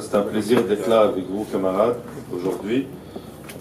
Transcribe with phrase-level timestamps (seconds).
[0.00, 1.96] C'est un plaisir d'être là avec vous, camarades,
[2.34, 2.86] aujourd'hui.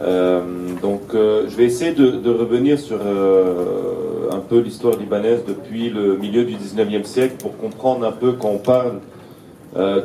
[0.01, 0.41] Euh,
[0.81, 6.17] donc, euh, je vais essayer de, revenir sur euh, un peu l'histoire libanaise depuis le
[6.17, 8.99] milieu du 19e siècle pour comprendre un peu quand on parle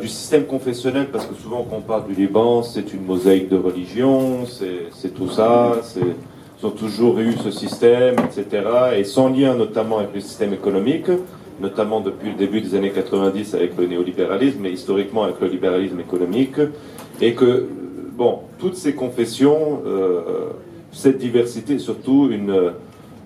[0.00, 3.58] du système confessionnel, parce que souvent quand on parle du Liban, c'est une mosaïque de
[3.58, 8.62] religions, c'est tout ça, ils ont toujours eu ce système, etc.
[8.96, 11.10] Et sans lien notamment avec le système économique
[11.60, 16.00] notamment depuis le début des années 90 avec le néolibéralisme, mais historiquement avec le libéralisme
[16.00, 16.56] économique,
[17.20, 17.66] et que,
[18.16, 20.20] bon, toutes ces confessions, euh,
[20.92, 22.72] cette diversité, surtout une...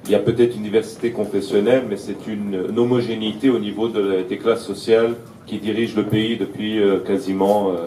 [0.06, 4.36] Il y a peut-être une diversité confessionnelle, mais c'est une, homogénéité au niveau de, des
[4.36, 5.14] classes sociales
[5.46, 7.86] qui dirigent le pays depuis euh, quasiment euh,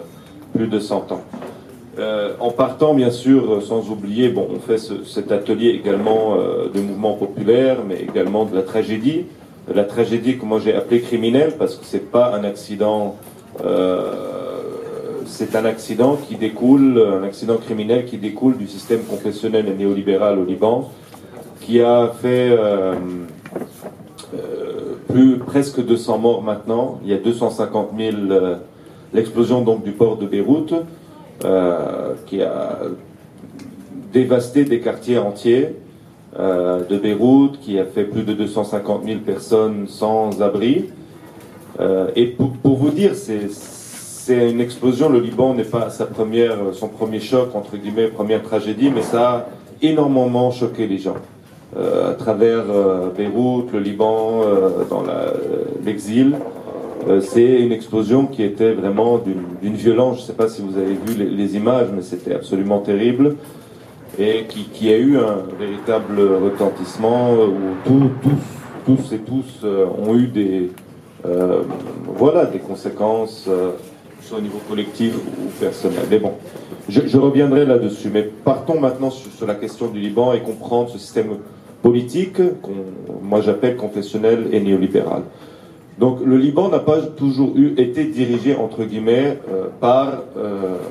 [0.54, 1.22] plus de 100 ans.
[2.40, 6.36] en partant, bien sûr, sans oublier, bon, on fait cet atelier également
[6.74, 9.24] de mouvements populaires, mais également de la tragédie,
[9.74, 13.16] la tragédie que moi j'ai appelée criminelle parce que c'est pas un accident,
[13.64, 14.12] euh,
[15.26, 20.38] c'est un accident qui découle, un accident criminel qui découle du système confessionnel et néolibéral
[20.38, 20.90] au Liban,
[21.60, 22.94] qui a fait euh,
[24.34, 27.00] euh, plus presque 200 morts maintenant.
[27.02, 28.16] Il y a 250 000
[29.12, 30.74] l'explosion donc du port de Beyrouth
[32.26, 32.78] qui a
[34.12, 35.74] dévasté des quartiers entiers.
[36.38, 40.90] Euh, de Beyrouth qui a fait plus de 250 000 personnes sans abri.
[41.80, 45.08] Euh, et pour, vous dire, c'est une explosion.
[45.08, 49.30] Le Liban n'est pas sa première, son premier choc, entre guillemets, première tragédie, mais ça
[49.30, 49.46] a
[49.80, 51.16] énormément choqué les gens.
[51.76, 52.64] Euh, à travers
[53.16, 54.42] Beyrouth, le Liban,
[54.90, 55.04] dans
[55.84, 56.36] l'exil.
[57.20, 60.16] c'est une explosion qui était vraiment d'une violence.
[60.16, 63.36] Je ne sais pas si vous avez vu les images, mais c'était absolument terrible
[64.18, 67.52] et qui, a eu un véritable retentissement où
[67.84, 68.10] tous,
[68.86, 70.70] tous et tous euh, ont eu des,
[71.26, 71.62] euh,
[72.16, 73.72] voilà, des conséquences, euh,
[74.22, 76.04] soit au niveau collectif ou personnel.
[76.10, 76.32] Mais bon,
[76.88, 78.10] je, reviendrai là-dessus.
[78.12, 81.38] Mais partons maintenant sur, la question du Liban et comprendre ce système
[81.82, 82.40] politique
[83.22, 85.22] moi j'appelle confessionnel et néolibéral.
[85.98, 89.38] Donc le Liban n'a pas toujours été dirigé, entre guillemets,
[89.80, 90.24] par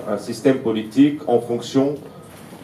[0.10, 1.96] un système politique en fonction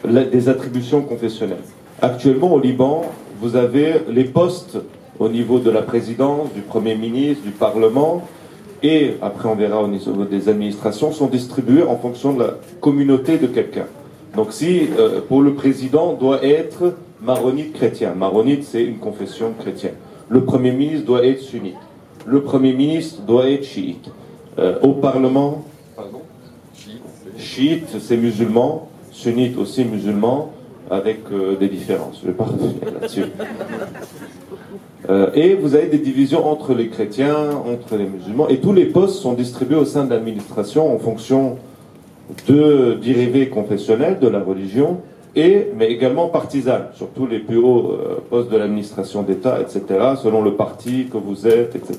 [0.04, 1.64] des attributions confessionnelles.
[2.00, 3.02] Actuellement, au Liban,
[3.40, 4.78] vous avez les postes
[5.18, 8.22] au niveau de la présidence, du Premier ministre, du Parlement,
[8.82, 13.38] et après on verra au niveau des administrations, sont distribués en fonction de la communauté
[13.38, 13.86] de quelqu'un.
[14.34, 19.94] Donc si euh, pour le président doit être maronite chrétien, maronite c'est une confession chrétienne.
[20.28, 21.76] Le Premier ministre doit être sunnite.
[22.26, 24.10] Le Premier ministre doit être chiite.
[24.58, 25.64] Euh, au Parlement,
[25.94, 26.22] pardon,
[27.36, 30.52] chiite c'est musulman sunnites aussi musulmans,
[30.90, 32.20] avec euh, des différences.
[32.22, 33.24] Je vais pas revenir là-dessus.
[35.08, 38.86] Euh, et vous avez des divisions entre les chrétiens, entre les musulmans, et tous les
[38.86, 41.56] postes sont distribués au sein de l'administration en fonction
[42.46, 44.98] de dérivés confessionnels de la religion,
[45.34, 49.82] et, mais également partisanes, surtout les plus hauts euh, postes de l'administration d'État, etc.,
[50.22, 51.98] selon le parti que vous êtes, etc.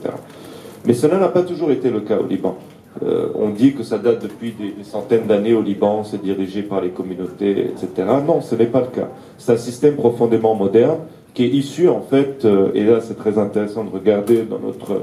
[0.85, 2.57] Mais cela n'a pas toujours été le cas au Liban.
[3.02, 6.81] Euh, on dit que ça date depuis des, centaines d'années au Liban, c'est dirigé par
[6.81, 8.08] les communautés, etc.
[8.26, 9.09] Non, ce n'est pas le cas.
[9.38, 11.00] C'est un système profondément moderne
[11.34, 15.02] qui est issu, en fait, euh, et là c'est très intéressant de regarder dans notre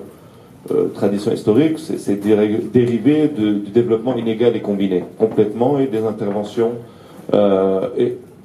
[0.70, 6.72] euh, tradition historique, c'est dérivé du développement inégal et combiné, complètement, et des interventions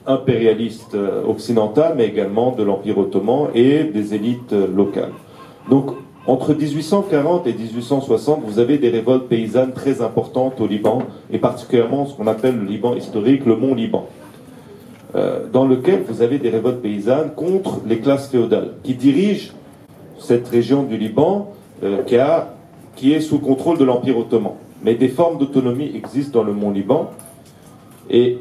[0.08, 0.96] impérialistes
[1.28, 5.12] occidentales, mais également de l'Empire ottoman et des élites locales.
[5.70, 5.92] Donc
[6.28, 12.08] entre 1840 et 1860, vous avez des révoltes paysannes très importantes au Liban, et particulièrement
[12.08, 14.08] ce qu'on appelle le Liban historique, le Mont Liban,
[15.16, 19.54] euh, dans lequel vous avez des révoltes paysannes contre les classes féodales, qui dirigent
[20.18, 21.54] cette région du Liban
[21.84, 22.56] euh, qui, a,
[22.96, 24.54] qui est sous contrôle de l'Empire ottoman.
[24.84, 27.12] Mais des formes d'autonomie existent dans le Mont Liban,
[28.10, 28.40] et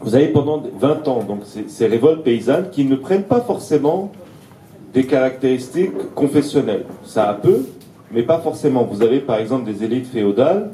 [0.00, 4.12] vous avez pendant 20 ans donc ces, ces révoltes paysannes qui ne prennent pas forcément
[4.92, 6.84] des caractéristiques confessionnelles.
[7.04, 7.66] Ça a peu,
[8.12, 8.84] mais pas forcément.
[8.84, 10.70] Vous avez par exemple des élites féodales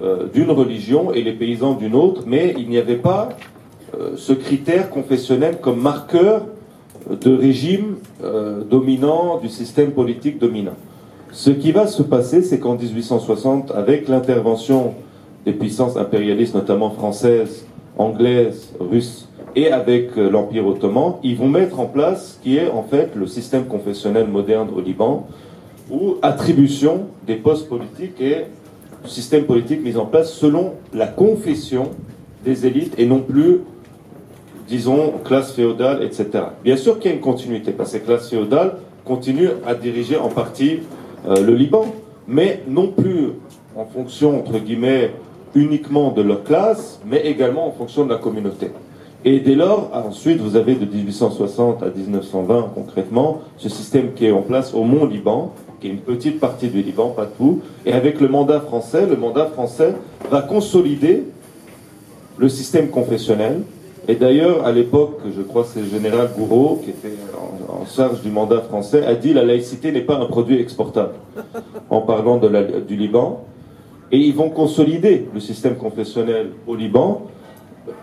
[0.00, 3.30] euh, d'une religion et les paysans d'une autre, mais il n'y avait pas
[3.98, 6.46] euh, ce critère confessionnel comme marqueur
[7.10, 10.76] de régime euh, dominant, du système politique dominant.
[11.32, 14.94] Ce qui va se passer, c'est qu'en 1860, avec l'intervention
[15.44, 17.66] des puissances impérialistes, notamment françaises,
[17.96, 19.27] anglaises, russes,
[19.58, 23.16] et avec euh, l'Empire ottoman, ils vont mettre en place ce qui est en fait
[23.16, 25.26] le système confessionnel moderne au Liban,
[25.90, 28.44] où attribution des postes politiques et
[29.04, 31.90] système politique mis en place selon la confession
[32.44, 33.62] des élites et non plus,
[34.68, 36.28] disons, classe féodale, etc.
[36.62, 38.74] Bien sûr qu'il y a une continuité, parce que ces classes féodales
[39.04, 40.80] continuent à diriger en partie
[41.26, 41.86] euh, le Liban,
[42.28, 43.30] mais non plus
[43.74, 45.12] en fonction, entre guillemets,
[45.56, 48.70] uniquement de leur classe, mais également en fonction de la communauté.
[49.24, 54.30] Et dès lors, ensuite, vous avez de 1860 à 1920 concrètement ce système qui est
[54.30, 57.60] en place au Mont-Liban, qui est une petite partie du Liban, pas tout.
[57.84, 59.94] Et avec le mandat français, le mandat français
[60.30, 61.24] va consolider
[62.36, 63.62] le système confessionnel.
[64.06, 67.14] Et d'ailleurs, à l'époque, je crois que c'est le général Gouraud, qui était
[67.68, 71.14] en, charge du mandat français, a dit la laïcité n'est pas un produit exportable,
[71.90, 73.44] en parlant du Liban.
[74.12, 77.26] Et ils vont consolider le système confessionnel au Liban.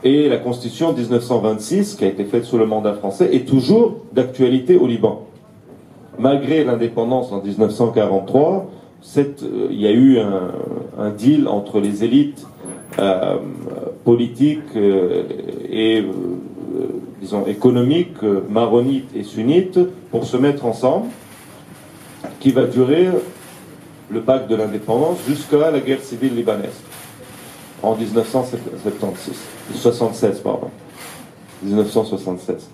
[0.03, 4.77] Et la constitution 1926, qui a été faite sous le mandat français, est toujours d'actualité
[4.77, 5.25] au Liban.
[6.19, 8.69] Malgré l'indépendance en 1943,
[9.01, 12.45] cette, euh, il y a eu un, deal entre les élites
[12.99, 13.37] euh,
[14.03, 15.23] politiques euh,
[15.69, 16.03] et
[17.21, 19.79] disons économiques maronites et sunnites
[20.11, 21.07] pour se mettre ensemble,
[22.39, 23.07] qui va durer
[24.09, 26.81] le pacte de l'indépendance jusqu'à la guerre civile libanaise
[27.85, 29.33] en 1976,
[29.73, 30.69] 76 pardon,
[31.63, 32.69] 1976.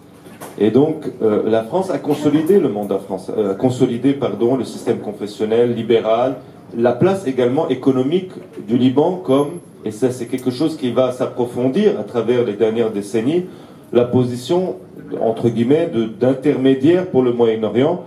[0.57, 4.99] Et donc euh, la France a consolidé le mandat français, euh, consolidé pardon le système
[4.99, 6.37] confessionnel libéral,
[6.75, 8.31] la place également économique
[8.67, 12.91] du Liban comme et ça c'est quelque chose qui va s'approfondir à travers les dernières
[12.91, 13.45] décennies,
[13.91, 14.77] la position
[15.19, 18.03] entre guillemets d'intermédiaire pour le Moyen-Orient,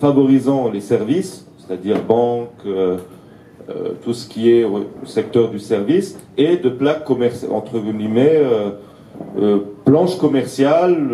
[0.00, 2.96] favorisant les services c'est-à-dire banque, euh,
[3.68, 8.40] euh, tout ce qui est au secteur du service, et de plaques commerciales, entre guillemets,
[9.38, 11.08] euh, planches commerciales,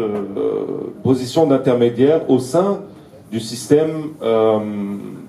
[1.02, 2.80] position d'intermédiaire au sein
[3.30, 4.10] du système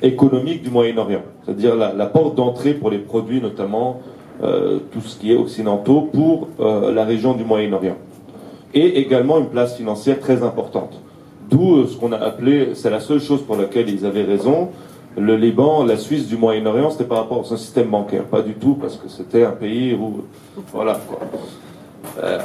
[0.01, 4.01] économique du Moyen-Orient, c'est-à-dire la, porte d'entrée pour les produits, notamment
[4.41, 7.97] tout ce qui est occidentaux, pour la région du Moyen-Orient.
[8.73, 10.99] Et également une place financière très importante.
[11.49, 14.69] D'où ce qu'on a appelé, c'est la seule chose pour laquelle ils avaient raison,
[15.17, 18.23] le Liban, la Suisse du Moyen-Orient, c'était par rapport à son système bancaire.
[18.23, 20.23] Pas du tout, parce que c'était un pays où.
[20.71, 21.19] Voilà, quoi.
[22.21, 22.39] Euh,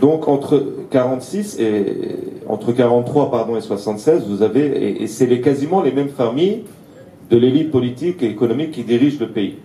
[0.00, 1.84] donc entre 46 et
[2.46, 6.64] entre 43 pardon et 76, vous avez et, c'est les, quasiment les mêmes familles
[7.30, 9.56] de l'élite politique et économique qui dirigent le pays.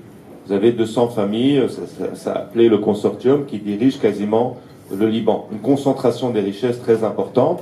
[0.47, 4.57] Vous avez 200 familles, ça, ça, ça le consortium, qui dirige quasiment
[4.95, 5.47] le Liban.
[5.51, 7.61] Une concentration des richesses très importante.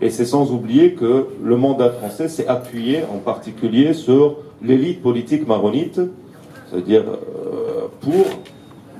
[0.00, 5.46] Et c'est sans oublier que le mandat français s'est appuyé en particulier sur l'élite politique
[5.46, 6.00] maronite,
[6.70, 8.24] c'est-à-dire euh, pour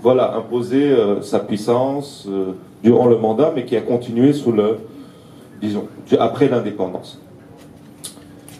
[0.03, 2.53] voilà, imposer euh, sa puissance euh,
[2.83, 4.79] durant le mandat, mais qui a continué sous le,
[5.61, 5.89] disons,
[6.19, 7.21] après l'indépendance.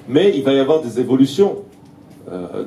[0.09, 1.57] Mais il va y avoir des évolutions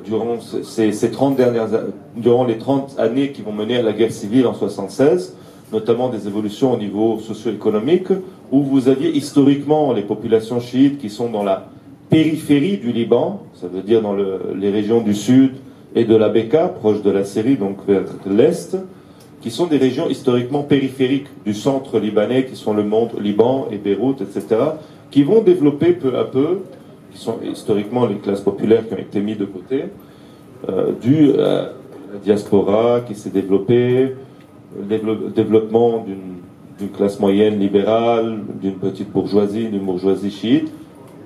[0.06, 1.68] durant ces, ces 30 dernières,
[2.16, 5.36] durant les 30 années qui vont mener à la guerre civile en 76
[5.72, 8.08] notamment des évolutions au niveau socio-économique,
[8.52, 11.70] où vous aviez historiquement les populations chiites qui sont dans la
[12.10, 15.52] périphérie du Liban, ça veut dire dans les régions du sud
[15.96, 18.78] et de la Beka, proche de la Syrie, donc vers l'est,
[19.42, 23.78] qui sont des régions historiquement périphériques du centre libanais, qui sont le monde Liban et
[23.78, 24.62] Beyrouth, etc.,
[25.12, 26.60] qui vont développer peu à peu,
[27.12, 29.86] qui sont historiquement les classes populaires qui ont été mises de côté,
[30.70, 34.16] euh, du la diaspora qui s'est développée,
[34.76, 36.06] le développement
[36.80, 40.72] d'une classe moyenne libérale, d'une petite bourgeoisie, d'une bourgeoisie chiite.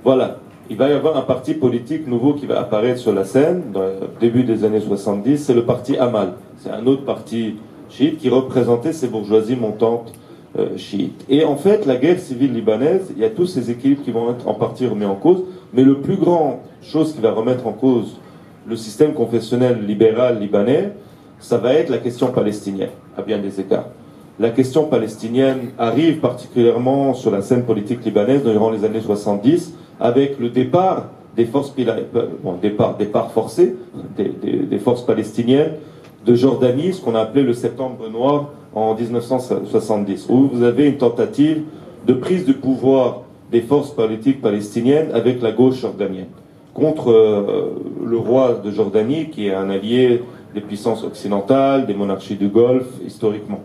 [0.04, 0.38] Voilà.
[0.70, 3.82] Il va y avoir un parti politique nouveau qui va apparaître sur la scène dans
[3.82, 6.34] le début des années 70, c'est le parti Amal.
[6.58, 7.56] C'est un autre parti
[7.90, 10.14] chiite qui représentait ces bourgeoisies montantes
[10.58, 11.26] euh, chiites.
[11.30, 14.32] Et en fait, la guerre civile libanaise, il y a tous ces équilibres qui vont
[14.32, 15.44] être en partie remis en cause,
[15.74, 18.18] mais le plus grand chose qui va remettre en cause
[18.68, 20.94] le système confessionnel libéral libanais,
[21.40, 23.86] ça va être la question palestinienne, à bien des égards.
[24.40, 30.40] La question palestinienne arrive particulièrement sur la scène politique libanaise durant les années 70, avec
[30.40, 33.76] le départ des forces, euh, bon, départ, départ forcé
[34.18, 35.74] des, forces palestiniennes
[36.26, 40.98] de Jordanie, ce qu'on a appelé le septembre noir en 1970, où vous avez une
[40.98, 41.64] tentative
[42.08, 46.30] de prise de pouvoir des forces politiques palestiniennes avec la gauche jordanienne,
[46.74, 47.76] contre euh,
[48.06, 50.24] le roi de Jordanie, qui est un allié
[50.54, 53.60] des puissances occidentales, des monarchies du Golfe, historiquement.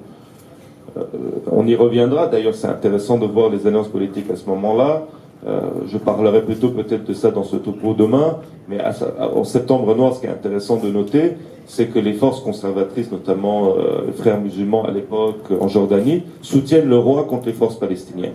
[0.96, 1.02] Euh,
[1.50, 5.02] on y reviendra, d'ailleurs c'est intéressant de voir les alliances politiques à ce moment-là.
[5.46, 8.38] Euh, je parlerai plutôt peut-être de ça dans ce topo demain,
[8.68, 8.78] mais
[9.18, 11.34] en septembre noir, ce qui est intéressant de noter,
[11.66, 16.88] c'est que les forces conservatrices, notamment euh, les frères musulmans à l'époque en Jordanie, soutiennent
[16.88, 18.34] le roi contre les forces palestiniennes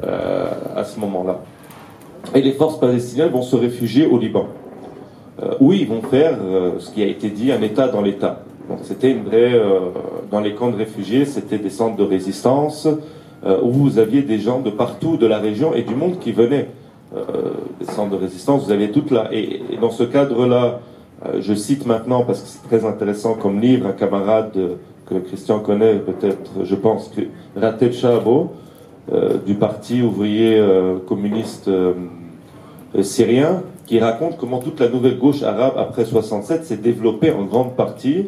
[0.00, 1.40] à ce moment-là.
[2.32, 4.46] Et les forces palestiniennes vont se réfugier au Liban.
[5.40, 8.42] Euh, où ils vont faire euh, ce qui a été dit un État dans l'État.
[8.82, 9.78] C'était une euh,
[10.32, 12.88] dans les camps de réfugiés, c'était des centres de résistance
[13.62, 16.70] où vous aviez des gens de partout de la région et du monde qui venaient
[17.78, 18.64] des centres de résistance.
[18.64, 19.28] Vous aviez toute là.
[19.30, 20.80] Et, dans ce cadre-là,
[21.26, 24.56] Euh, je cite maintenant, parce que c'est très intéressant comme livre, un camarade
[25.04, 27.22] que Christian connaît peut-être, je pense, que
[27.60, 27.90] Ratel
[29.44, 30.62] du Parti ouvrier
[31.08, 31.68] communiste
[33.02, 37.74] syrien, qui raconte comment toute la nouvelle gauche arabe après 67 s'est développée en grande
[37.74, 38.26] partie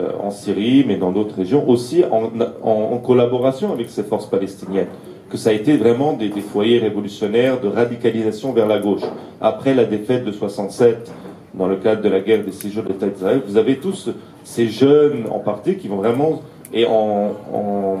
[0.00, 4.88] euh, en Syrie, mais dans d'autres régions, aussi en, collaboration avec ces forces palestiniennes.
[5.30, 9.00] Que ça a été vraiment des, foyers révolutionnaires de radicalisation vers la gauche.
[9.40, 11.10] Après la défaite de 67,
[11.54, 14.10] dans le cadre de la guerre des six de l'État d'Israël, vous avez tous
[14.44, 16.42] ces jeunes en partie qui vont vraiment
[16.74, 17.96] et en, en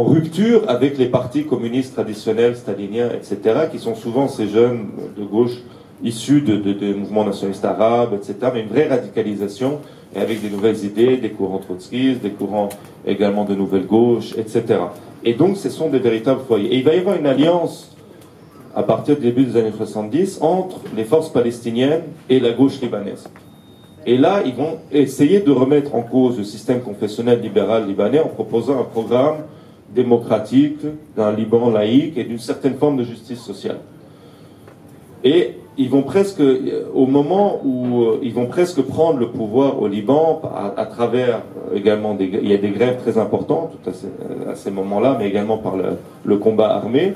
[0.00, 5.58] rupture avec les partis communistes traditionnels, staliniens, etc., qui sont souvent ces jeunes de gauche
[6.02, 9.80] issus de, mouvements nationalistes arabes, etc., mais une vraie radicalisation,
[10.14, 12.70] et avec des nouvelles idées, des courants trotskistes, des courants
[13.06, 14.80] également de nouvelle gauche, etc.
[15.24, 16.74] Et donc, ce sont des véritables foyers.
[16.74, 17.94] Et il va y avoir une alliance,
[18.74, 23.28] à partir du début des années 70, entre les forces palestiniennes et la gauche libanaise.
[24.04, 28.28] Et là, ils vont essayer de remettre en cause le système confessionnel libéral libanais en
[28.28, 29.44] proposant un programme
[29.94, 30.80] démocratique,
[31.16, 33.78] d'un Liban laïque et d'une certaine forme de justice sociale.
[35.24, 36.42] Et ils vont presque,
[36.94, 40.42] au moment où euh, ils vont presque prendre le pouvoir au Liban,
[40.76, 45.28] à, travers euh, également il y a des grèves très importantes à ces, moments-là, mais
[45.28, 47.14] également par le, combat armé.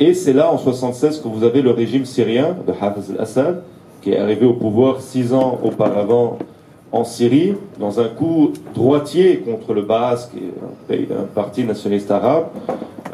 [0.00, 3.62] Et c'est là, en 76, que vous avez le régime syrien de Hafez al-Assad,
[4.00, 6.38] qui est arrivé au pouvoir six ans auparavant
[6.92, 12.48] en Syrie, dans un coup droitier contre le Baas, qui est un, parti nationaliste arabe,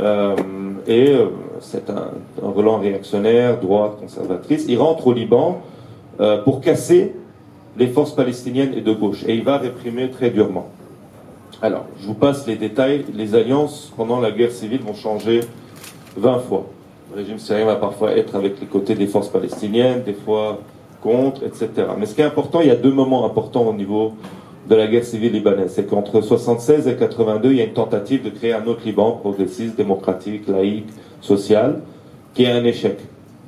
[0.01, 0.35] euh,
[0.87, 1.27] et euh,
[1.61, 2.11] c'est un,
[2.43, 4.65] un réactionnaire, droite, conservatrice.
[4.69, 5.63] Il rentre au Liban
[6.21, 7.15] euh, pour casser
[7.77, 10.69] les forces palestiniennes et de gauche, et il va réprimer très durement.
[11.63, 13.05] Alors, je vous passe les détails.
[13.15, 15.41] Les alliances pendant la guerre civile vont changer
[16.17, 16.67] 20 fois.
[17.11, 20.59] Le régime syrien va parfois être avec les côtés des forces palestiniennes, des fois
[21.03, 21.69] contre, etc.
[21.99, 24.15] Mais ce qui est important, il y a deux moments importants au niveau
[24.69, 25.73] de la guerre civile libanaise.
[25.75, 29.13] C'est qu'entre 76 et 82, il y a une tentative de créer un autre Liban
[29.13, 30.89] progressiste, démocratique, laïque,
[31.21, 31.81] social,
[32.35, 32.99] qui est un échec,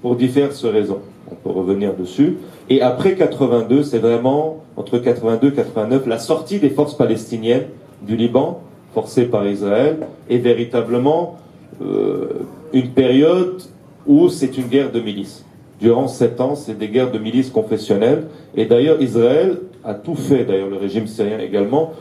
[0.03, 1.01] pour diverses raisons.
[1.31, 2.39] On peut revenir dessus.
[2.69, 7.67] Et après 82, c'est vraiment, entre 82 et 89, la sortie des forces palestiniennes
[8.03, 8.63] du Liban,
[8.95, 11.37] forcées par Israël, est véritablement
[11.83, 13.63] euh, une période
[14.07, 15.45] où c'est une guerre de milices
[15.81, 18.25] durant sept ans, c'est des guerres de milices confessionnelles.
[18.57, 21.93] Et d'ailleurs, Israël a tout fait, d'ailleurs le régime syrien également,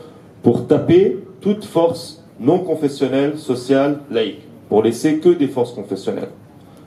[0.42, 6.30] pour taper toute force non confessionnelle, sociale, laïque, pour laisser que des forces confessionnelles.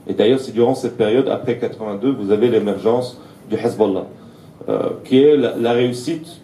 [0.08, 3.20] Et d'ailleurs, c'est durant cette période, après 82, vous avez l'émergence
[3.50, 4.06] du Hezbollah,
[4.70, 6.42] euh, qui est la, réussite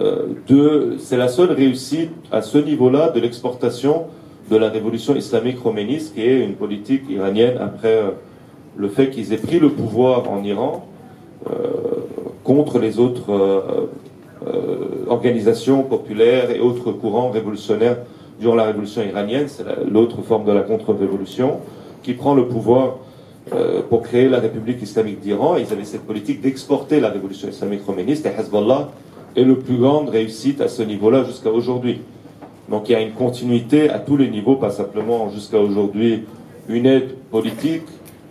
[0.00, 4.04] euh, de, c'est la seule réussite à ce niveau-là de l'exportation
[4.50, 8.10] de la révolution islamique roméniste, qui est une politique iranienne après euh,
[8.76, 10.86] le fait qu'ils aient pris le pouvoir en Iran
[11.50, 11.52] euh,
[12.44, 13.88] contre les autres euh,
[14.46, 17.98] euh, organisations populaires et autres courants révolutionnaires
[18.38, 21.60] durant la révolution iranienne, c'est l'autre forme de la contre-révolution,
[22.02, 22.96] qui prend le pouvoir
[23.88, 25.56] pour créer la République islamique d'Iran.
[25.56, 28.90] Ils avaient cette politique d'exporter la révolution islamique roméniste et Hezbollah
[29.36, 32.00] est le plus grande réussite à ce niveau-là jusqu'à aujourd'hui.
[32.68, 36.24] Donc il y a une continuité à tous les niveaux, pas simplement jusqu'à aujourd'hui
[36.68, 37.84] une aide politique,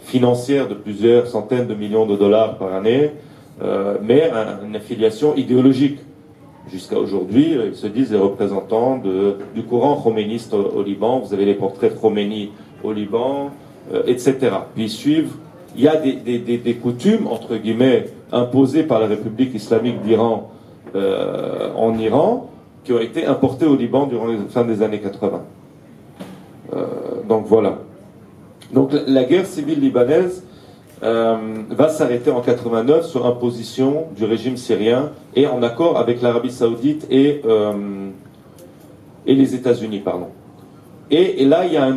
[0.06, 3.12] financière de plusieurs centaines de millions de dollars par année,
[3.62, 4.32] euh, mais
[4.66, 6.00] une affiliation idéologique.
[6.72, 9.02] Jusqu'à aujourd'hui, euh, ils se disent les représentants
[9.56, 11.20] du courant khoméniste au, Liban.
[11.20, 12.52] Vous avez les portraits de Khomeini
[12.84, 13.52] au Liban,
[13.94, 14.36] euh, etc.
[14.74, 15.34] Puis ils suivent.
[15.78, 20.50] Il y a des, coutumes, entre guillemets, imposées par la République islamique d'Iran
[20.96, 22.50] en Iran,
[22.86, 25.42] qui ont été importées au Liban durant les fin des années 80.
[27.28, 27.80] donc voilà.
[28.76, 30.44] Donc la guerre civile libanaise
[31.02, 31.38] euh,
[31.70, 37.08] va s'arrêter en 89 sur imposition du régime syrien et en accord avec l'Arabie saoudite
[37.10, 38.10] et, euh,
[39.26, 40.00] et les États-Unis.
[40.00, 40.28] pardon.
[41.10, 41.90] Et, là, il y a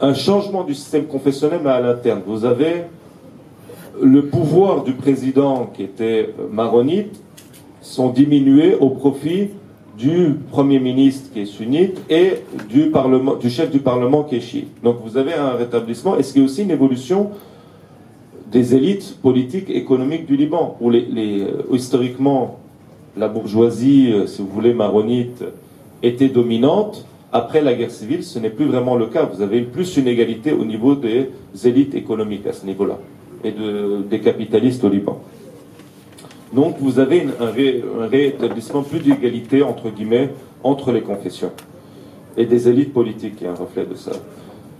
[0.00, 2.20] un, changement du système confessionnel, mais à l'interne.
[2.26, 2.84] Vous avez
[4.02, 7.18] le pouvoir du président qui était maronite
[7.80, 9.50] sont diminués au profit
[9.96, 12.34] du Premier ministre qui est sunnite et
[12.68, 12.90] du,
[13.50, 14.68] chef du Parlement qui est chiite.
[14.82, 17.30] Donc vous avez un rétablissement, et ce qui est aussi une évolution
[18.50, 22.58] des élites politiques et économiques du Liban, où euh, historiquement
[23.16, 25.44] la bourgeoisie, euh, si vous voulez, maronite,
[26.02, 27.06] était dominante.
[27.32, 29.24] Après la guerre civile, ce n'est plus vraiment le cas.
[29.24, 31.30] Vous avez plus une égalité au niveau des
[31.64, 32.98] élites économiques à ce niveau-là,
[33.42, 35.20] et de, des capitalistes au Liban.
[36.52, 40.30] Donc vous avez un, rétablissement plus d'égalité, entre guillemets,
[40.62, 41.52] entre les confessions
[42.36, 44.12] et des élites politiques, qui est un reflet de ça.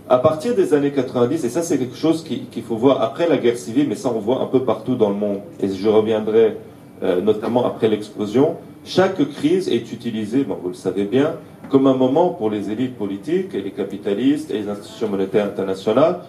[0.07, 3.37] À partir des années 90, et ça c'est quelque chose qu'il faut voir après la
[3.37, 6.57] guerre civile, mais ça on voit un peu partout dans le monde, et je reviendrai
[7.01, 8.55] euh, notamment après l'explosion,
[8.85, 11.33] chaque crise est utilisée, bon, vous le savez bien,
[11.69, 16.19] comme un moment pour les élites politiques et les capitalistes et les institutions monétaires internationales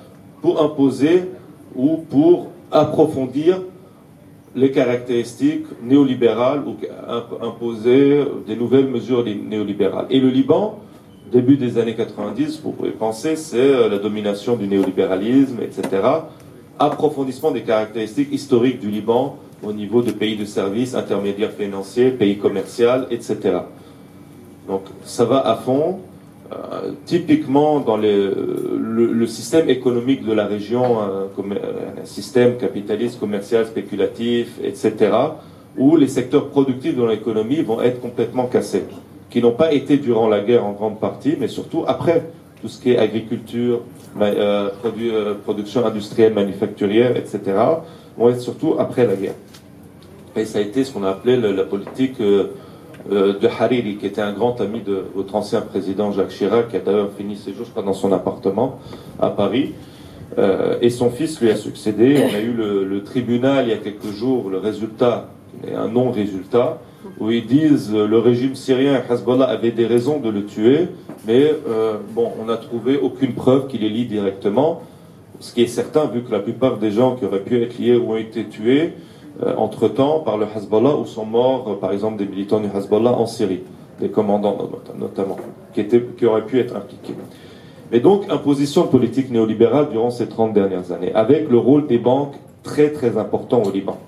[0.41, 1.25] pour imposer
[1.75, 3.61] ou pour approfondir
[4.57, 6.77] les caractéristiques néolibérales ou
[7.45, 10.07] imposer des nouvelles mesures néolibérales.
[10.09, 10.81] Et le Liban,
[11.31, 16.03] début des années 90, vous pouvez penser, c'est euh, la domination du néolibéralisme, etc.
[16.79, 22.39] Approfondissement des caractéristiques historiques du Liban au niveau de pays de services, intermédiaires financiers, pays
[22.39, 23.59] commercial, etc.
[24.67, 26.01] Donc ça va à fond.
[26.53, 31.27] Euh, typiquement, dans le, système économique de la région, euh,
[32.01, 34.95] un, système capitaliste, commercial, spéculatif, etc.,
[35.77, 38.85] où les secteurs productifs de l'économie vont être complètement cassés,
[39.29, 42.31] qui n'ont pas été durant la guerre en grande partie, mais surtout après
[42.63, 43.83] tout ce qui est agriculture,
[44.21, 47.41] euh, production industrielle, manufacturière, etc.,
[48.17, 49.35] vont être surtout après la guerre.
[50.37, 52.53] Et ça a été ce qu'on a appelé la politique euh,
[53.11, 56.81] de Hariri, qui était un grand ami de votre ancien président Jacques Chirac, qui a
[56.81, 58.79] d'ailleurs fini ses jours, je crois, dans son appartement
[59.21, 59.75] à Paris.
[60.39, 62.19] Euh, et son fils lui a succédé.
[62.31, 65.29] On a eu le, tribunal il y a quelques jours, le résultat,
[65.75, 66.79] un non-résultat,
[67.21, 70.89] où ils disent euh, le régime syrien, Hezbollah, avait des raisons de le tuer,
[71.27, 71.53] mais
[72.15, 74.83] bon, on n'a trouvé aucune preuve qu'il est lié directement.
[75.41, 77.97] Ce qui est certain, vu que la plupart des gens qui auraient pu être liés
[77.97, 78.91] ont été tués, euh,
[79.45, 83.27] entre-temps par le Hezbollah où sont morts, euh, par exemple, des militants du Hezbollah en
[83.27, 83.61] Syrie,
[84.01, 84.57] des commandants
[84.99, 85.37] notamment,
[85.75, 87.15] qui auraient pu être impliqués.
[87.93, 92.35] Mais donc, imposition politique néolibérale durant ces 30 dernières années, avec le rôle des banques
[92.63, 93.99] très très important au Liban.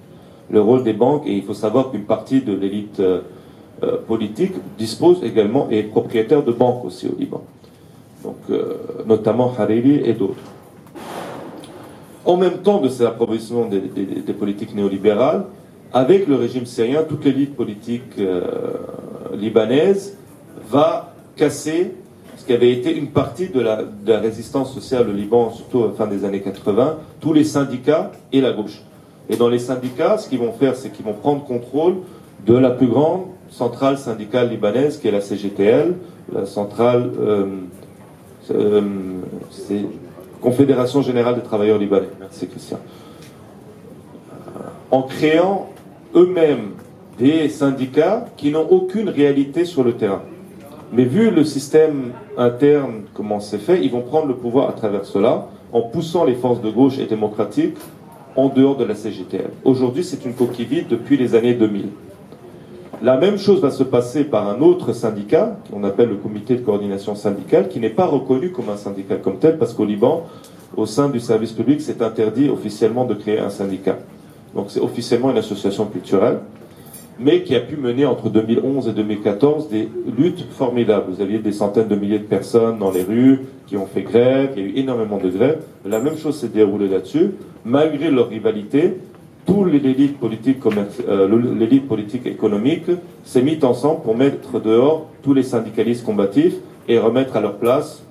[0.50, 3.20] Le rôle des banques, et il faut savoir qu'une partie de l'élite euh,
[4.08, 7.42] politique dispose également et est propriétaire de banques aussi au Liban.
[8.24, 8.36] Donc,
[9.06, 10.42] notamment Hariri et d'autres
[12.28, 15.46] en même temps de cet approbation des, politiques néolibérales,
[15.94, 18.42] avec le régime syrien, toute l'élite politique euh,
[19.34, 20.18] libanaise
[20.70, 21.94] va casser
[22.36, 23.80] ce qui avait été une partie de la,
[24.20, 28.42] résistance sociale au Liban, surtout à la fin des années 80, tous les syndicats et
[28.42, 28.82] la gauche.
[29.30, 31.96] Et dans les syndicats, ce qu'ils vont faire, c'est qu'ils vont prendre contrôle
[32.46, 35.94] de la plus grande centrale syndicale libanaise, qui est la CGTL,
[36.34, 37.46] la centrale, euh,
[38.50, 38.82] euh,
[40.40, 42.08] Confédération Générale des Travailleurs Libanais.
[42.20, 42.78] Merci Christian.
[44.32, 45.70] Euh, en créant
[46.14, 46.72] eux-mêmes
[47.18, 50.22] des syndicats qui n'ont aucune réalité sur le terrain.
[50.92, 55.04] Mais vu le système interne, comment c'est fait, ils vont prendre le pouvoir à travers
[55.04, 57.76] cela, en poussant les forces de gauche et démocratiques
[58.36, 59.50] en dehors de la CGTL.
[59.64, 61.88] Aujourd'hui, c'est une coquille vide depuis les années 2000.
[63.00, 66.62] La même chose va se passer par un autre syndicat, qu'on appelle le comité de
[66.62, 70.26] coordination syndicale, qui n'est pas reconnu comme un syndicat comme tel, parce qu'au Liban,
[70.76, 73.98] au sein du service public, c'est interdit officiellement de créer un syndicat.
[74.56, 76.40] Donc c'est officiellement une association culturelle,
[77.20, 81.12] mais qui a pu mener entre 2011 et 2014 des luttes formidables.
[81.12, 84.54] Vous aviez des centaines de milliers de personnes dans les rues qui ont fait grève,
[84.56, 85.62] il y a eu énormément de grèves.
[85.86, 87.30] La même chose s'est déroulée là-dessus,
[87.64, 88.96] malgré leur rivalité
[89.48, 90.58] toute l'élite politique,
[91.08, 92.90] euh, l'élite politique économique
[93.24, 96.56] s'est mise ensemble pour mettre dehors tous les syndicalistes combatifs
[96.86, 98.02] et remettre à leur place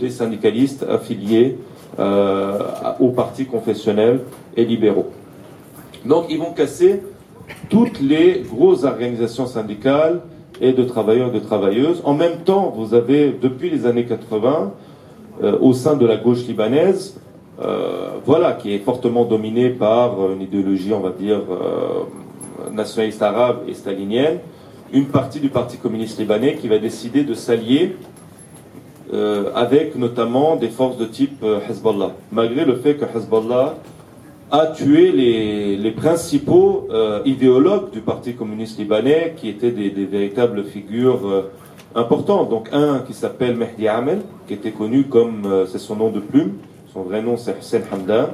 [0.00, 1.56] des syndicalistes affiliés
[2.00, 2.58] euh,
[2.98, 4.20] aux partis confessionnels
[4.56, 5.12] et libéraux.
[6.04, 7.02] Donc ils vont casser
[7.70, 10.22] toutes les grosses organisations syndicales
[10.60, 12.02] et de travailleurs et de travailleuses.
[12.04, 14.72] En même temps, vous avez, depuis les années 80,
[15.42, 17.16] euh, au sein de la gauche libanaise,
[18.24, 23.74] voilà, qui est fortement dominé par une idéologie, on va dire, euh, nationaliste arabe et
[23.74, 24.38] stalinienne,
[24.92, 27.96] une partie du Parti communiste libanais qui va décider de s'allier
[29.12, 33.74] euh, avec notamment des forces de type Hezbollah, malgré le fait que Hezbollah
[34.50, 36.88] a tué les, principaux
[37.24, 41.44] idéologues du Parti communiste libanais, qui étaient des, des véritables figures
[41.94, 42.50] importantes.
[42.50, 46.52] Donc un qui s'appelle Mehdi Amel, qui était connu comme, c'est son nom de plume,
[46.94, 48.28] son vrai nom c'est Hussein Hamdan,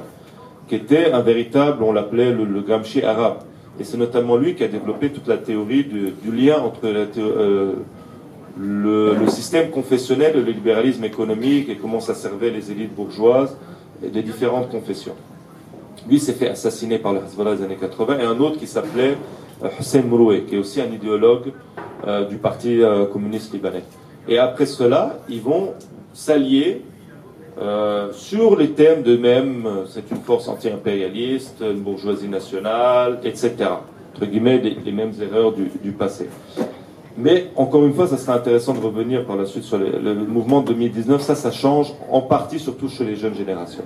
[0.69, 3.39] qui était un véritable, on l'appelait le, Gramsci arabe.
[3.81, 7.73] Et c'est notamment lui qui a développé toute la théorie du, lien entre euh,
[8.59, 13.57] le, système confessionnel et le libéralisme économique et comment ça servait les élites bourgeoises
[14.05, 15.15] et des différentes confessions.
[16.09, 19.17] Lui s'est fait assassiner par le Hezbollah des années 80 et un autre qui s'appelait
[19.65, 21.53] euh, Hussein Mouroué, qui est aussi un idéologue
[22.07, 23.85] euh, du Parti communiste libanais.
[24.29, 25.73] Et après cela, ils vont
[26.13, 26.83] s'allier
[27.61, 33.55] euh, sur les thèmes de même, c'est une force anti-impérialiste, une bourgeoisie nationale, etc.
[34.15, 36.29] Entre guillemets, les, mêmes erreurs du, passé.
[37.19, 40.63] Mais encore une fois, ça sera intéressant de revenir par la suite sur le mouvement
[40.63, 41.21] de 2019.
[41.21, 43.85] Ça, ça change en partie, surtout chez les jeunes générations.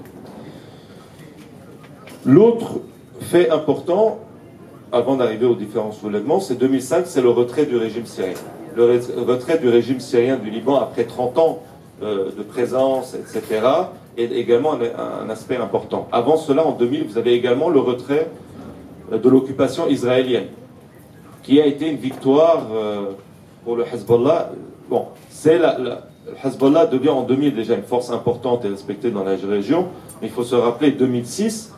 [2.25, 2.81] L'autre
[3.21, 4.19] fait important,
[4.93, 8.35] avant d'arriver aux différents soulèvements, c'est 2005, c'est le retrait du régime syrien.
[8.77, 11.63] Le retrait du régime syrien du Liban après 30 ans
[12.03, 13.61] euh, de présence, etc.,
[14.17, 16.09] est également un, aspect important.
[16.11, 18.29] Avant cela, en 2000, vous avez également le retrait
[19.13, 20.49] euh, de l'occupation israélienne,
[21.45, 23.13] qui a été une victoire euh,
[23.65, 24.51] pour le Hezbollah.
[24.91, 25.93] Le
[26.45, 29.87] Hezbollah devient en 2000 déjà une force importante et respectée dans la région,
[30.21, 31.73] mais il faut se rappeler 2006,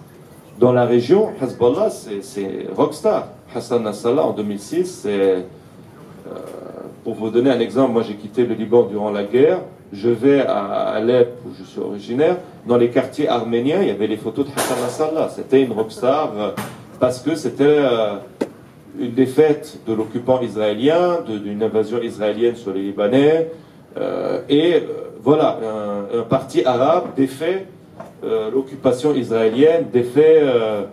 [0.58, 3.28] dans la région, Hezbollah, c'est rockstar.
[3.54, 5.44] Hassan Nasrallah, en 2006, c'est...
[7.04, 9.60] Pour vous donner un exemple, moi j'ai quitté le Liban durant la guerre.
[9.92, 12.36] Je vais à Alep, où je suis originaire.
[12.66, 15.28] Dans les quartiers arméniens, il y avait les photos de Hassan Nasrallah.
[15.34, 16.50] C'était une rockstar euh,
[16.98, 18.16] parce que c'était euh,
[18.98, 23.50] une défaite de l'occupant israélien, d'une invasion israélienne sur les Libanais.
[24.48, 24.82] et
[25.22, 25.58] voilà,
[26.14, 27.66] un, parti arabe défait
[28.24, 30.84] euh, l'occupation israélienne, euh,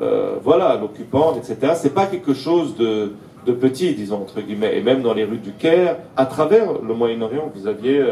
[0.00, 1.74] euh, voilà, l'occupant, etc.
[1.74, 3.12] C'est pas quelque chose de,
[3.52, 4.78] petit, disons, entre guillemets.
[4.78, 8.02] Et même dans les rues du Caire, à travers le Moyen-Orient, vous aviez,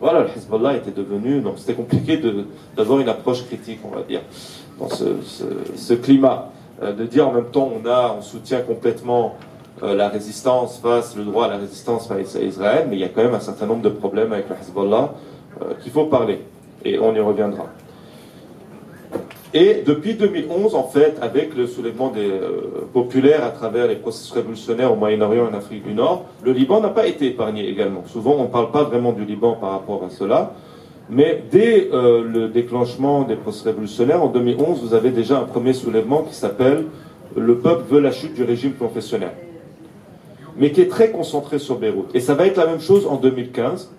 [0.00, 2.20] voilà, le Hezbollah était devenu, donc c'était compliqué
[2.76, 4.20] d'avoir une approche critique, on va dire,
[4.78, 6.50] dans ce, climat.
[6.80, 9.36] de dire en même temps, on a, on soutient complètement
[9.82, 13.08] la résistance face, le droit à la résistance face à Israël, mais il y a
[13.08, 15.14] quand même un certain nombre de problèmes avec le Hezbollah
[15.82, 16.40] qu'il faut parler.
[16.84, 17.66] Et on y reviendra.
[19.54, 24.32] Et depuis 2011, en fait, avec le soulèvement des, euh, populaire à travers les processus
[24.32, 28.04] révolutionnaires au Moyen-Orient et en Afrique du Nord, le Liban n'a pas été épargné également.
[28.06, 30.52] Souvent, on ne parle pas vraiment du Liban par rapport à cela.
[31.08, 35.72] Mais dès euh, le déclenchement des processus révolutionnaires, en 2011, vous avez déjà un premier
[35.72, 36.84] soulèvement qui s'appelle
[37.34, 39.32] Le peuple veut la chute du régime confessionnel.
[40.58, 42.14] Mais qui est très concentré sur Beyrouth.
[42.14, 43.94] Et ça va être la même chose en 2015.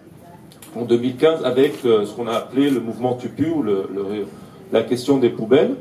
[0.75, 4.27] En 2015, avec euh, ce qu'on a appelé le mouvement Tupu, ou le, le
[4.71, 5.75] la question des poubelles,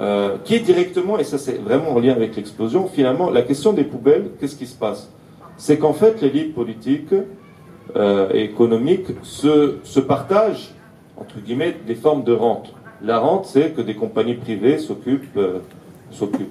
[0.00, 3.72] euh, qui est directement, et ça c'est vraiment en lien avec l'explosion, finalement, la question
[3.72, 5.10] des poubelles, qu'est-ce qui se passe?
[5.56, 7.12] C'est qu'en fait, l'élite politique
[7.96, 10.72] euh, et économique se, partagent,
[11.16, 12.72] entre guillemets, des formes de rente.
[13.02, 15.58] La rente, c'est que des compagnies privées s'occupent euh,
[16.10, 16.48] s'occupent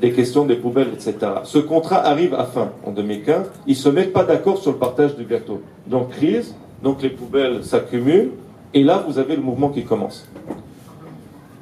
[0.00, 1.16] des questions des poubelles, etc.
[1.44, 3.50] Ce contrat arrive à fin, en 2015.
[3.66, 5.62] Ils ne se mettent pas d'accord sur le partage du gâteau.
[5.86, 8.30] Donc, crise, donc les poubelles s'accumulent,
[8.76, 10.28] et là, vous avez le mouvement qui commence.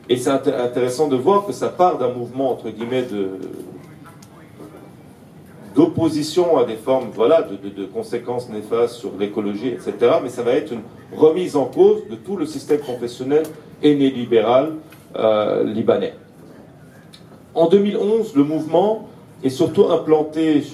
[0.08, 3.38] Et c'est intéressant de voir que ça part d'un mouvement, entre guillemets, de,
[5.76, 9.94] d'opposition à des formes voilà, de, conséquences néfastes sur l'écologie, etc.
[10.24, 10.82] Mais ça va être une
[11.16, 13.44] remise en cause de tout le système professionnel
[13.80, 14.72] et néolibéral
[15.14, 16.14] euh, libanais.
[17.54, 19.08] En 2011, le mouvement
[19.44, 20.64] est surtout implanté,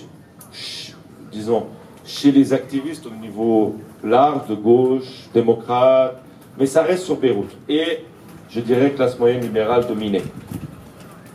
[1.30, 1.66] disons,
[2.06, 6.16] chez les activistes au niveau large, de gauche, démocrate,
[6.60, 7.56] mais ça reste sur Beyrouth.
[7.68, 8.04] Et
[8.50, 10.22] je dirais classe moyenne libérale dominée.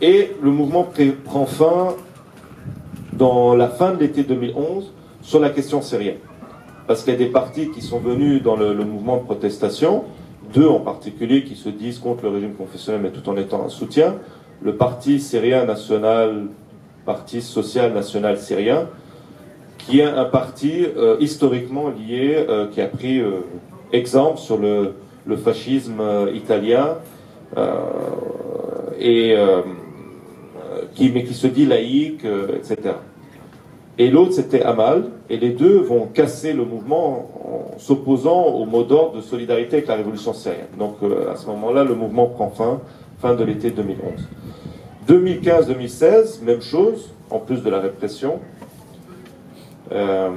[0.00, 0.88] Et le mouvement
[1.24, 1.96] prend fin
[3.12, 6.18] dans la fin de l'été 2011 sur la question syrienne.
[6.86, 10.04] Parce qu'il y a des partis qui sont venus dans le, mouvement de protestation,
[10.54, 13.68] deux en particulier qui se disent contre le régime confessionnel mais tout en étant un
[13.68, 14.14] soutien.
[14.62, 16.46] Le parti syrien national,
[17.04, 18.88] parti social national syrien,
[19.78, 23.40] qui est un parti euh, historiquement lié, euh, qui a pris euh,
[23.92, 24.94] exemple sur le,
[25.26, 26.96] le fascisme italien,
[28.98, 29.36] et,
[30.94, 32.94] qui, mais qui se dit laïque, etc.
[33.98, 37.30] Et l'autre, c'était Amal, et les deux vont casser le mouvement
[37.74, 40.66] en s'opposant au mot d'ordre de solidarité avec la révolution syrienne.
[40.78, 42.80] Donc à ce moment-là, le mouvement prend fin,
[43.18, 44.28] fin de l'été 2011.
[45.08, 48.40] 2015-2016, même chose, en plus de la répression,
[49.92, 50.30] euh,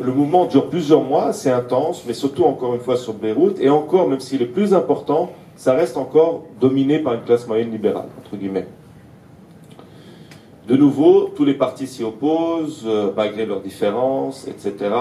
[0.00, 3.70] le mouvement dure plusieurs mois, c'est intense, mais surtout encore une fois sur Beyrouth, et
[3.70, 8.08] encore, même s'il est plus important, ça reste encore dominé par une classe moyenne libérale,
[8.18, 8.66] entre guillemets.
[10.66, 14.94] De nouveau, tous les partis s'y opposent, euh, malgré leurs différences, etc.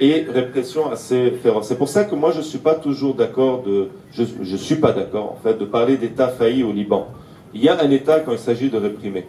[0.00, 1.66] Et répression assez féroce.
[1.68, 4.76] C'est pour ça que moi, je ne suis pas toujours d'accord de, je, je suis
[4.76, 7.08] pas d'accord, en fait, de parler d'État failli au Liban.
[7.52, 9.26] Il y a un État quand il s'agit de réprimer.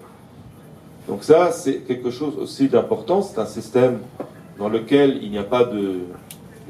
[1.07, 3.21] Donc ça, c'est quelque chose aussi d'important.
[3.21, 3.99] C'est un système
[4.59, 6.01] dans lequel il n'y a pas de,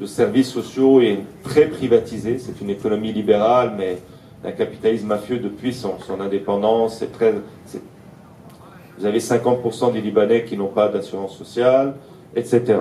[0.06, 2.38] services sociaux et très privatisé.
[2.38, 3.98] C'est une économie libérale, mais
[4.42, 6.98] un capitalisme mafieux depuis son, indépendance.
[7.00, 7.34] C'est très,
[8.96, 11.96] vous avez 50% des Libanais qui n'ont pas d'assurance sociale,
[12.34, 12.78] etc.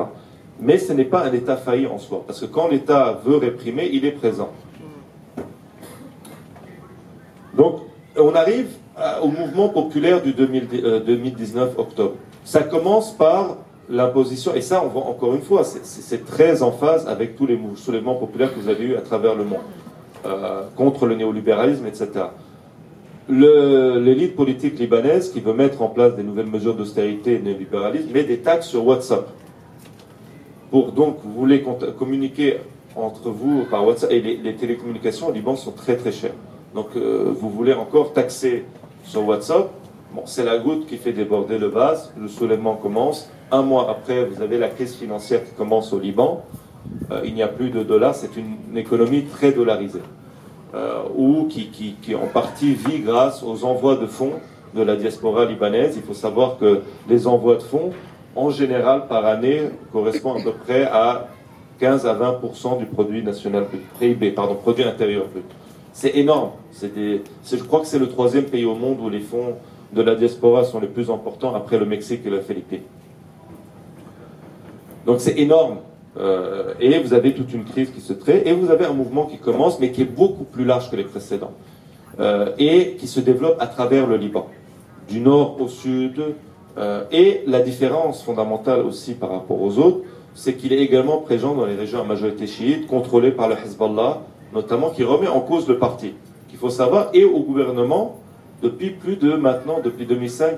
[0.61, 3.89] Mais ce n'est pas un État failli en soi, parce que quand l'État veut réprimer,
[3.91, 4.51] il est présent.
[7.53, 7.81] Donc,
[8.15, 8.69] on arrive
[9.21, 12.15] au mouvement populaire du 2019 octobre.
[12.45, 13.57] Ça commence par
[13.89, 17.59] l'imposition, et ça, on voit encore une fois, c'est très en phase avec tous les
[17.75, 19.59] soulèvements populaires que vous avez eus à travers le monde,
[20.25, 22.25] euh, contre le néolibéralisme, etc.
[23.27, 28.11] L'élite politique libanaise qui veut mettre en place des nouvelles mesures d'austérité et de néolibéralisme
[28.11, 29.27] met des taxes sur WhatsApp.
[30.71, 31.63] Pour donc, vous voulez
[31.97, 32.57] communiquer
[32.95, 36.33] entre vous par WhatsApp, et les, télécommunications au Liban sont très très chères.
[36.75, 38.65] Donc, euh, vous voulez encore taxer
[39.03, 39.71] sur WhatsApp.
[40.13, 42.11] Bon, c'est la goutte qui fait déborder le vase.
[42.19, 46.43] Le soulèvement commence un mois après, vous avez la crise financière qui commence au Liban.
[47.11, 50.01] Euh, il n'y a plus de dollars, c'est une, économie très dollarisée,
[50.73, 54.33] euh, ou qui, en partie vit grâce aux envois de fonds
[54.75, 55.95] de la diaspora libanaise.
[55.95, 57.91] Il faut savoir que les envois de fonds,
[58.35, 61.27] en général, par année, correspondent à peu près à
[61.79, 63.65] 15 à 20% du produit national
[63.99, 65.45] PIB, pardon, produit intérieur brut.
[65.93, 66.51] C'est énorme.
[66.81, 69.55] Des, je crois que c'est le troisième pays au monde où les fonds
[69.93, 72.83] de la diaspora sont les plus importants après le Mexique et la Philippines.
[75.05, 75.77] Donc c'est énorme.
[76.17, 79.25] Euh, et vous avez toute une crise qui se crée, et vous avez un mouvement
[79.25, 81.53] qui commence, mais qui est beaucoup plus large que les précédents,
[82.19, 84.47] euh, et qui se développe à travers le Liban,
[85.07, 86.21] du nord au sud.
[86.77, 90.01] Euh, et la différence fondamentale aussi par rapport aux autres,
[90.33, 94.21] c'est qu'il est également présent dans les régions à majorité chiite, contrôlées par le Hezbollah,
[94.53, 96.13] notamment, qui remet en cause le parti,
[96.47, 98.19] qu'il faut savoir, et au gouvernement
[98.61, 100.57] depuis plus de maintenant, depuis 2005,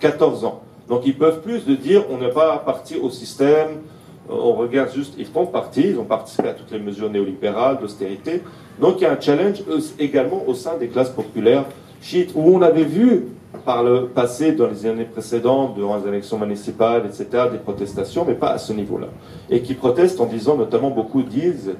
[0.00, 0.62] 14 ans.
[0.88, 3.80] Donc ils peuvent plus de dire on n'est pas parti au système,
[4.28, 8.42] on regarde juste, ils font partie, ils ont participé à toutes les mesures néolibérales, d'austérité.
[8.80, 9.62] Donc il y a un challenge
[9.98, 11.64] également au sein des classes populaires
[12.00, 13.24] chiites, où on avait vu
[13.64, 18.34] par le passé, dans les années précédentes, durant les élections municipales, etc., des protestations, mais
[18.34, 19.08] pas à ce niveau-là.
[19.50, 21.72] Et qui protestent en disant, notamment beaucoup disent,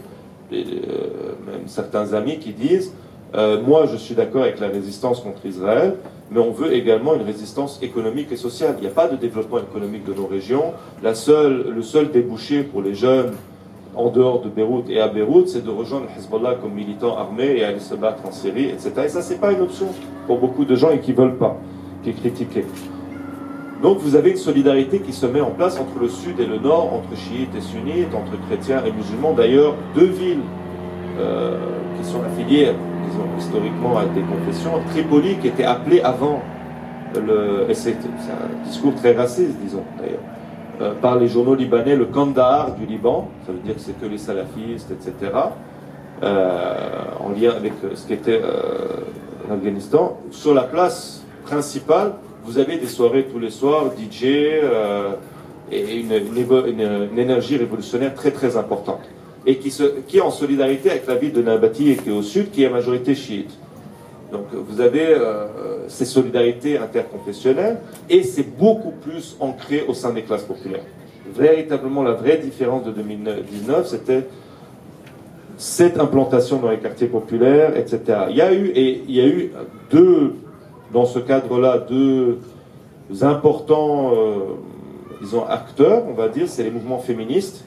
[0.53, 0.65] euh,
[1.47, 2.93] même certains amis qui disent,
[3.35, 5.97] euh, moi je suis d'accord avec la résistance contre Israël,
[6.31, 8.75] mais on veut également une résistance économique et sociale.
[8.79, 10.73] Il n'y a pas de développement économique de nos régions.
[11.03, 13.33] La seule, le seul débouché pour les jeunes
[13.95, 17.65] en dehors de Beyrouth et à Beyrouth, c'est de rejoindre Hezbollah comme militant armé et
[17.65, 18.93] aller se battre en Syrie, etc.
[19.05, 19.89] Et ça, c'est pas une option
[20.27, 21.57] pour beaucoup de gens et qui veulent pas,
[22.05, 22.65] qui critiquent.
[23.83, 26.59] Donc vous avez une solidarité qui se met en place entre le sud et le
[26.59, 29.33] nord, entre chiites et sunnites, entre chrétiens et musulmans.
[29.33, 30.41] D'ailleurs, deux villes
[31.19, 31.57] euh,
[31.97, 32.73] qui sont affiliées
[33.39, 34.73] historiquement à des confessions.
[34.91, 36.43] Tripoli, qui était appelé avant
[37.15, 37.67] le.
[37.73, 40.21] C'est un discours très raciste, disons, d'ailleurs.
[40.81, 44.07] Euh, par les journaux libanais, le Kandahar du Liban, ça veut dire que c'est que
[44.07, 45.33] les salafistes, etc.,
[46.23, 46.79] euh,
[47.21, 49.03] en lien avec ce qu'était euh,
[49.49, 50.19] l'Afghanistan.
[50.31, 52.13] Sur la place principale,
[52.45, 54.25] vous avez des soirées tous les soirs, DJ,
[55.71, 56.13] et une,
[57.19, 59.01] énergie révolutionnaire très très importante
[59.49, 59.73] et qui,
[60.19, 63.15] est en solidarité avec la ville de Nabati qui est au sud, qui est majorité
[63.15, 63.51] chiite.
[64.31, 67.79] Donc vous avez euh, ces solidarités interconfessionnelles
[68.11, 70.85] et c'est beaucoup plus ancré au sein des classes populaires.
[71.35, 74.27] Véritablement, la vraie différence de 2019, c'était
[75.57, 78.03] cette implantation dans les quartiers populaires, etc.
[78.29, 79.51] Il y a eu,
[79.91, 80.35] deux,
[80.93, 82.39] dans ce cadre-là, deux
[83.23, 87.65] importants, euh, acteurs, on va dire, c'est les mouvements féministes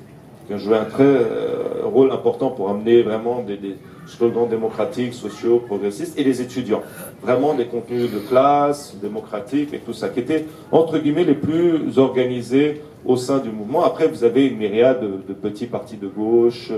[0.51, 5.59] qui ont joué un très euh, rôle important pour amener vraiment des, slogans démocratiques, sociaux,
[5.65, 6.81] progressistes, et les étudiants.
[7.21, 11.97] Vraiment des contenus de classe, démocratiques et tout ça, qui étaient, entre guillemets, les plus
[11.97, 13.85] organisés au sein du mouvement.
[13.85, 16.73] Après, vous avez une myriade de, petits partis de gauche,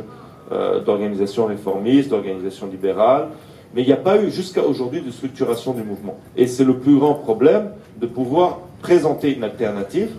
[0.52, 3.30] euh, d'organisations réformistes, d'organisations libérales,
[3.74, 6.20] mais il n'y a pas eu jusqu'à aujourd'hui de structuration du mouvement.
[6.38, 10.12] Et c'est le plus grand problème de pouvoir présenter une alternative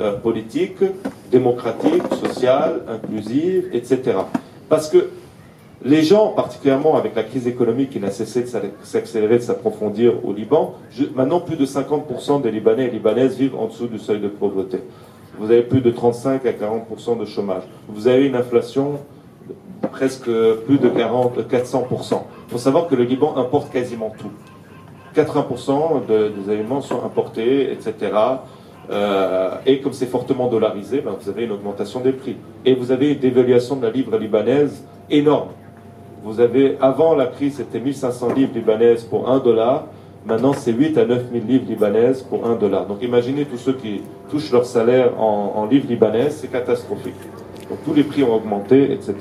[0.00, 0.78] euh, politique,
[1.30, 4.18] démocratique, sociale, inclusive, etc.
[4.68, 5.08] Parce que
[5.84, 8.48] les gens, particulièrement avec la crise économique qui n'a cessé de
[8.82, 10.74] s'accélérer, de s'approfondir au Liban,
[11.14, 14.80] maintenant plus de 50% des Libanais et Libanaises vivent en dessous du seuil de pauvreté.
[15.38, 17.62] Vous avez plus de 35 à 40% de chômage.
[17.88, 18.98] Vous avez une inflation
[19.92, 20.30] presque
[20.66, 22.22] plus de 40, 400%.
[22.48, 24.30] Il faut savoir que le Liban importe quasiment tout.
[25.14, 28.12] 80% des aliments sont importés, etc.
[28.90, 32.36] Euh, et comme c'est fortement dollarisé, ben, vous avez une augmentation des prix.
[32.64, 35.48] Et vous avez une dévaluation de la livre libanaise énorme.
[36.22, 39.86] Vous avez, avant la crise, c'était 1500 livres libanaises pour 1 dollar.
[40.26, 42.86] Maintenant, c'est 8 à 9 000 livres libanaises pour 1 dollar.
[42.86, 47.14] Donc imaginez tous ceux qui touchent leur salaire en, livres libanaises, c'est catastrophique.
[47.68, 49.14] Donc tous les prix ont augmenté, etc.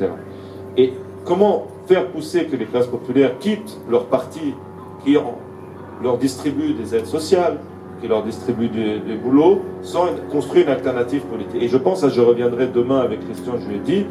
[0.75, 4.53] Et comment faire pousser que les classes populaires quittent leur parti
[5.06, 5.17] qui
[6.01, 7.58] leur distribue des aides sociales,
[8.01, 11.62] qui leur distribue des, boulots, sans construire une alternative politique.
[11.62, 14.05] Et je pense, à, je reviendrai demain avec Christian, je lui ai dit,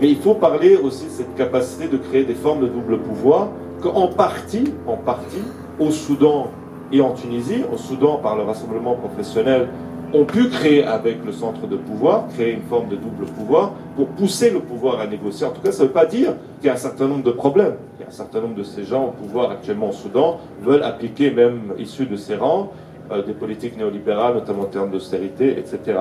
[0.00, 3.48] mais il faut parler aussi de cette capacité de créer des formes de double pouvoir,
[3.80, 5.42] qu'en partie, en partie,
[5.78, 6.50] au Soudan
[6.92, 9.68] et en Tunisie, au Soudan, par le rassemblement professionnel,
[10.12, 14.06] ont pu créer avec le centre de pouvoir, créer une forme de double pouvoir pour
[14.08, 15.46] pousser le pouvoir à négocier.
[15.46, 17.32] En tout cas, ça ne veut pas dire qu'il y a un certain nombre de
[17.32, 17.74] problèmes.
[17.98, 20.84] Il y a un certain nombre de ces gens au pouvoir actuellement au Soudan veulent
[20.84, 22.70] appliquer, même issus de ces rangs,
[23.26, 26.00] des politiques néolibérales, notamment en termes d'austérité, etc.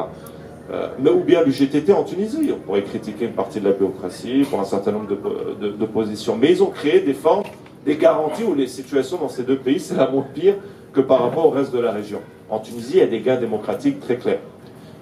[0.71, 2.51] Euh, mais ou bien l'UGTT en Tunisie.
[2.51, 6.37] On pourrait critiquer une partie de la bureaucratie pour un certain nombre de, positions.
[6.39, 7.43] Mais ils ont créé des formes,
[7.85, 10.55] des garanties où les situations dans ces deux pays, c'est la moins pire
[10.91, 12.19] que par rapport au reste de la région.
[12.49, 14.39] En Tunisie, il y a des gains démocratiques très clairs.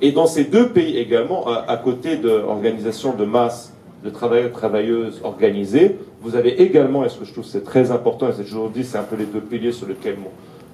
[0.02, 5.98] Et dans ces deux pays également, à, côté d'organisations de masse de travailleurs travailleuses organisées,
[6.22, 8.84] vous avez également, et ce que je trouve c'est très important, et c'est toujours dit,
[8.84, 10.18] c'est un peu les deux piliers sur lesquels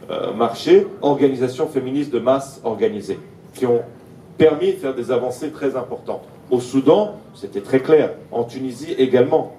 [0.09, 3.19] euh, marcher, organisations féministes de masse organisées,
[3.53, 3.81] qui ont
[4.37, 6.23] permis de faire des avancées très importantes.
[6.49, 8.13] Au Soudan, c'était très clair.
[8.31, 9.55] En Tunisie également.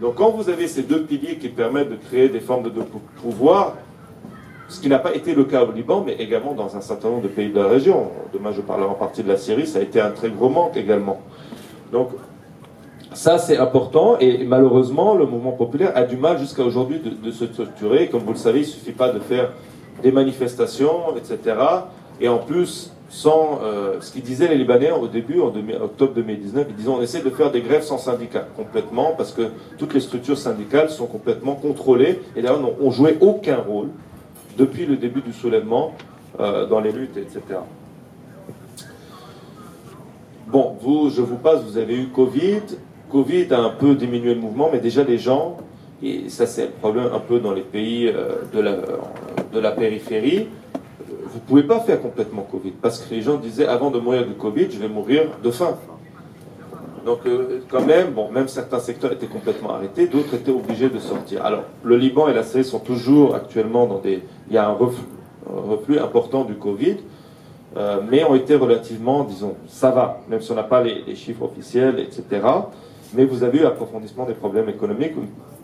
[0.00, 2.70] Donc quand vous avez ces deux piliers qui permettent de créer des formes de
[3.20, 3.74] pouvoir,
[4.72, 7.22] ce qui n'a pas été le cas au Liban, mais également dans un certain nombre
[7.22, 8.10] de pays de la région.
[8.32, 10.76] Demain, je parlerai en partie de la Syrie, ça a été un très gros manque
[10.76, 11.20] également.
[11.92, 12.08] Donc,
[13.12, 17.46] ça, c'est important, et malheureusement, le mouvement populaire a du mal jusqu'à aujourd'hui de, se
[17.46, 18.08] structurer.
[18.08, 19.50] Comme vous le savez, il ne suffit pas de faire
[20.02, 21.56] des manifestations, etc.
[22.20, 25.52] Et en plus, sans euh, ce qu'ils disaient les Libanais au début, en
[25.82, 29.50] octobre 2019, ils disaient on essaie de faire des grèves sans syndicat, complètement, parce que
[29.76, 33.88] toutes les structures syndicales sont complètement contrôlées, et d'ailleurs n'ont joué aucun rôle
[34.56, 35.94] depuis le début du soulèvement
[36.40, 37.40] euh, dans les luttes, etc.
[40.46, 42.62] Bon, vous, je vous passe, vous avez eu Covid.
[43.10, 45.58] Covid a un peu diminué le mouvement, mais déjà les gens,
[46.02, 48.76] et ça c'est le problème un peu dans les pays euh, de, la,
[49.52, 50.48] de la périphérie,
[51.32, 54.26] vous ne pouvez pas faire complètement Covid, parce que les gens disaient, avant de mourir
[54.26, 55.76] de Covid, je vais mourir de faim.
[57.04, 60.98] Donc euh, quand même, bon, même certains secteurs étaient complètement arrêtés, d'autres étaient obligés de
[60.98, 61.44] sortir.
[61.44, 64.22] Alors, le Liban et la Syrie sont toujours actuellement dans des...
[64.48, 66.98] Il y a un reflux, important du Covid,
[67.76, 71.42] euh, mais ont été relativement, disons, ça va, même si on n'a pas les, chiffres
[71.42, 72.46] officiels, etc.
[73.14, 75.14] Mais vous avez eu approfondissement des problèmes économiques,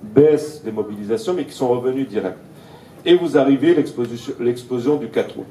[0.03, 2.37] baisse des mobilisations, mais qui sont revenus directs.
[3.05, 3.75] Et vous arrivez
[4.41, 5.47] l'explosion du 4 août.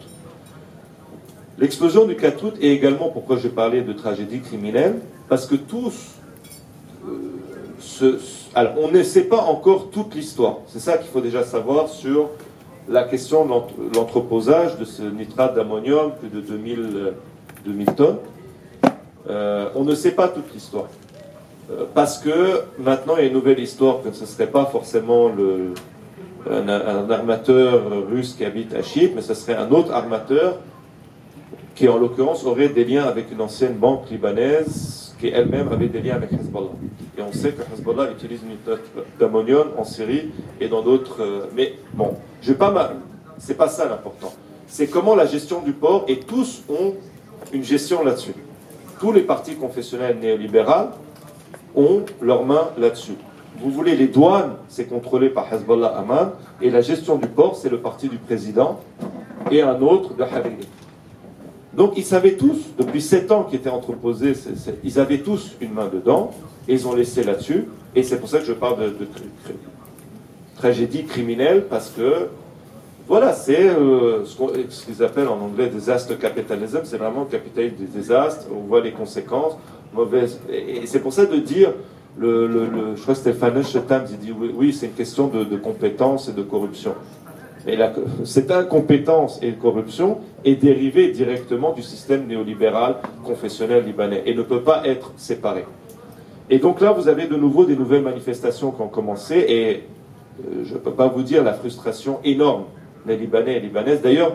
[1.58, 6.16] L'explosion du 4 août est également pourquoi j'ai parlé de tragédie criminelle, parce que tous,
[8.02, 8.20] euh,
[8.54, 10.58] alors on ne sait pas encore toute l'histoire.
[10.68, 12.30] C'est ça qu'il faut déjà savoir sur
[12.88, 17.14] la question de l'entreposage de ce nitrate d'ammonium, plus de 2000,
[17.66, 18.18] 2000 tonnes.
[19.30, 20.88] Euh, on ne sait pas toute l'histoire.
[21.70, 24.66] Euh, parce que maintenant il y a une nouvelle histoire que ce ne serait pas
[24.66, 25.74] forcément le,
[26.50, 30.60] un, armateur russe qui habite à Chypre, mais ce serait un autre armateur
[31.76, 36.02] qui en l'occurrence aurait des liens avec une ancienne banque libanaise qui elle-même avait des
[36.02, 36.70] liens avec Hezbollah.
[37.18, 38.78] Et on sait que Hezbollah utilise une
[39.20, 41.22] d'ammonium en Syrie et dans d'autres.
[41.22, 42.94] Euh, mais bon, je pas
[43.40, 44.34] c'est pas ça l'important.
[44.68, 46.96] C'est comment la gestion du port et tous ont
[47.54, 48.34] une gestion là-dessus.
[49.00, 50.90] Tous les partis confessionnels néolibéraux
[51.78, 53.16] ont leurs mains là-dessus.
[53.60, 57.70] Vous voulez les douanes, c'est contrôlé par Hezbollah Aman, et la gestion du port, c'est
[57.70, 58.82] le parti du président
[59.50, 60.68] et un autre de Hariri.
[61.74, 64.34] Donc ils savaient tous, depuis sept ans qui étaient entreposés,
[64.84, 66.32] ils avaient tous une main dedans,
[66.68, 67.66] et ils ont laissé là-dessus.
[67.96, 69.08] Et c'est pour ça que je parle de,
[70.56, 72.30] tragédie criminelle, parce que,
[73.08, 77.86] voilà, c'est euh, ce qu'ils appellent en anglais disaster capitalism, c'est vraiment le capitalisme des
[77.86, 79.58] désastres, on voit les conséquences
[79.94, 80.40] mauvaises.
[80.52, 81.72] Et, c'est pour ça de dire,
[82.18, 86.28] le, je crois que Stéphane Times, il dit oui, c'est une question de, de compétence
[86.28, 86.96] et de corruption.
[87.68, 87.78] Et
[88.24, 94.62] cette incompétence et corruption est dérivée directement du système néolibéral confessionnel libanais et ne peut
[94.62, 95.66] pas être séparée.
[96.50, 99.84] Et donc là, vous avez de nouveau des nouvelles manifestations qui ont commencé et
[100.40, 102.64] euh, je ne peux pas vous dire la frustration énorme
[103.08, 104.02] des Libanais et Libanaises.
[104.02, 104.34] D'ailleurs,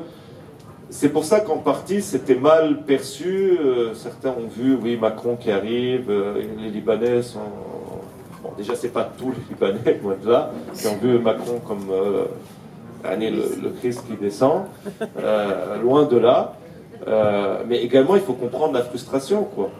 [0.91, 3.59] c'est pour ça qu'en partie, c'était mal perçu.
[3.59, 7.41] Euh, certains ont vu, oui, Macron qui arrive, euh, les Libanais sont...
[8.43, 11.87] Bon, déjà, c'est pas tous les Libanais, loin de là, qui ont vu Macron comme
[13.05, 14.65] le, Christ qui descend,
[15.19, 16.55] euh, loin de là.
[17.07, 19.71] Euh, mais également, il faut comprendre la frustration, quoi.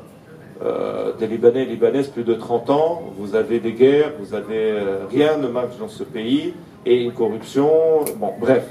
[0.65, 4.75] Euh, des Libanais et Libanaises, plus de 30 ans, vous avez des guerres, vous avez
[5.11, 6.55] rien ne marche dans ce pays,
[6.87, 7.69] et une corruption,
[8.17, 8.65] bon, bref.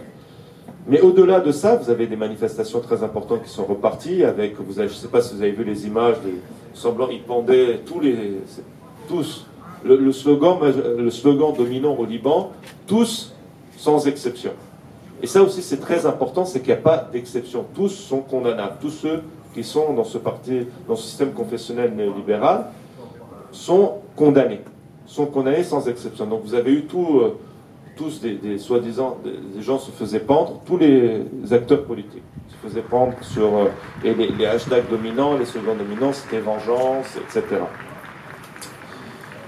[0.88, 4.73] Mais au-delà de ça, vous avez des manifestations très importantes qui sont reparties avec, vous
[4.73, 6.36] je ne sais pas si vous avez vu les images, des
[6.73, 8.39] semblants, pendaient tous les,
[9.07, 9.45] tous,
[9.84, 10.57] le, slogan,
[10.97, 12.51] le slogan dominant au Liban,
[12.88, 13.34] tous
[13.77, 14.51] sans exception.
[15.21, 17.65] Et ça aussi, c'est très important, c'est qu'il n'y a pas d'exception.
[17.75, 18.77] Tous sont condamnables.
[18.82, 19.21] Tous ceux
[19.53, 22.65] qui sont dans ce parti, dans ce système confessionnel néolibéral,
[23.51, 24.61] sont condamnés.
[25.05, 26.25] Sont condamnés sans exception.
[26.25, 27.38] Donc vous avez eu tout, euh,
[27.95, 33.13] tous des, soi-disant, des, gens se faisaient pendre, tous les acteurs politiques se faisaient pendre
[33.21, 33.65] sur euh,
[34.03, 37.61] et les, hashtags dominants, les slogans dominants, c'était vengeance, etc.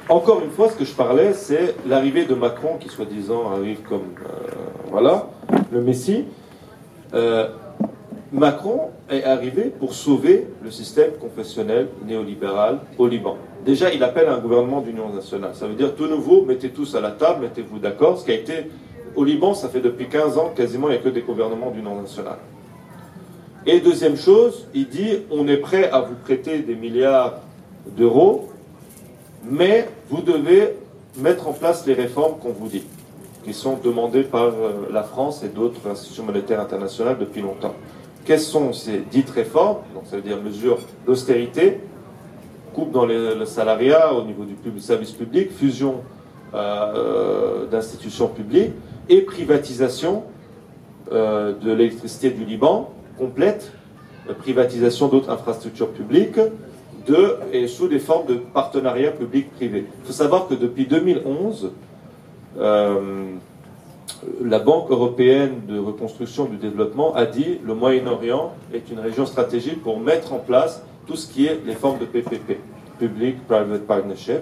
[0.10, 4.16] Encore une fois, ce que je parlais, c'est l'arrivée de Macron, qui soi-disant arrive comme
[4.26, 4.50] euh,
[4.92, 5.28] voilà
[5.72, 6.26] le Messie.
[7.14, 7.50] Euh,
[8.34, 13.38] Macron est arrivé pour sauver le système confessionnel néolibéral au Liban.
[13.64, 15.52] Déjà, il appelle un gouvernement d'union nationale.
[15.54, 18.18] Ça veut dire tout nouveau, mettez tous à la table, mettez-vous d'accord.
[18.18, 18.72] Ce qui a été
[19.16, 22.02] au Liban, ça fait depuis 15 ans quasiment, il n'y a que des gouvernements d'union
[22.02, 22.40] nationale.
[23.68, 27.36] Et deuxième chose, il dit on est prêt à vous prêter des milliards
[27.96, 28.50] d'euros,
[29.44, 30.74] mais vous devez
[31.20, 32.84] mettre en place les réformes qu'on vous dit,
[33.46, 37.76] qui sont demandées par euh, la France et d'autres institutions monétaires internationales depuis longtemps.
[38.26, 41.80] Quelles sont ces dites réformes Donc, ça veut dire mesures d'austérité,
[42.74, 46.02] coupe dans le salariat au niveau du service public, fusion
[46.56, 48.74] euh, d'institutions publiques
[49.10, 50.24] et privatisation
[51.12, 53.72] euh, de l'électricité du Liban complète,
[54.30, 56.38] euh, privatisation d'autres infrastructures publiques
[57.08, 59.88] de, et sous des formes de partenariat public-privé.
[60.04, 61.72] Il faut savoir que depuis 2011,
[64.42, 69.82] la Banque européenne de reconstruction du développement a dit le Moyen-Orient est une région stratégique
[69.82, 72.60] pour mettre en place tout ce qui est les formes de PPP,
[73.00, 74.42] Public Private Partnership.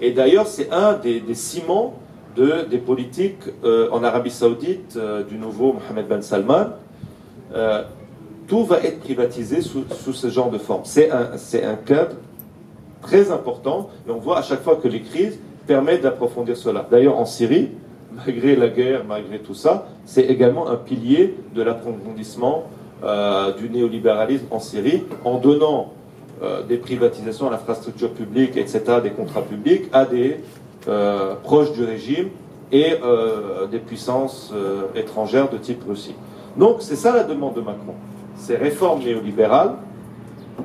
[0.00, 1.94] Et d'ailleurs, c'est un des, ciments
[2.36, 6.66] de, des politiques euh, en Arabie Saoudite euh, du nouveau Mohamed Ben Salman.
[7.54, 7.84] Euh,
[8.48, 10.82] tout va être privatisé sous, ce genre de forme.
[10.84, 12.16] C'est un, un cadre
[13.00, 16.86] très important et on voit à chaque fois que les crises permettent d'approfondir cela.
[16.90, 17.70] D'ailleurs, en Syrie,
[18.16, 22.64] malgré la guerre, malgré tout ça, c'est également un pilier de l'approfondissement
[23.58, 25.92] du néolibéralisme en Syrie en donnant
[26.42, 30.40] euh, des privatisations à l'infrastructure publique, etc., des contrats publics, à des
[30.88, 32.30] euh, proches du régime
[32.72, 34.52] et euh, des puissances
[34.96, 36.16] étrangères de type Russie.
[36.56, 37.94] Donc c'est ça la demande de Macron.
[38.34, 39.74] Ces réformes néolibérales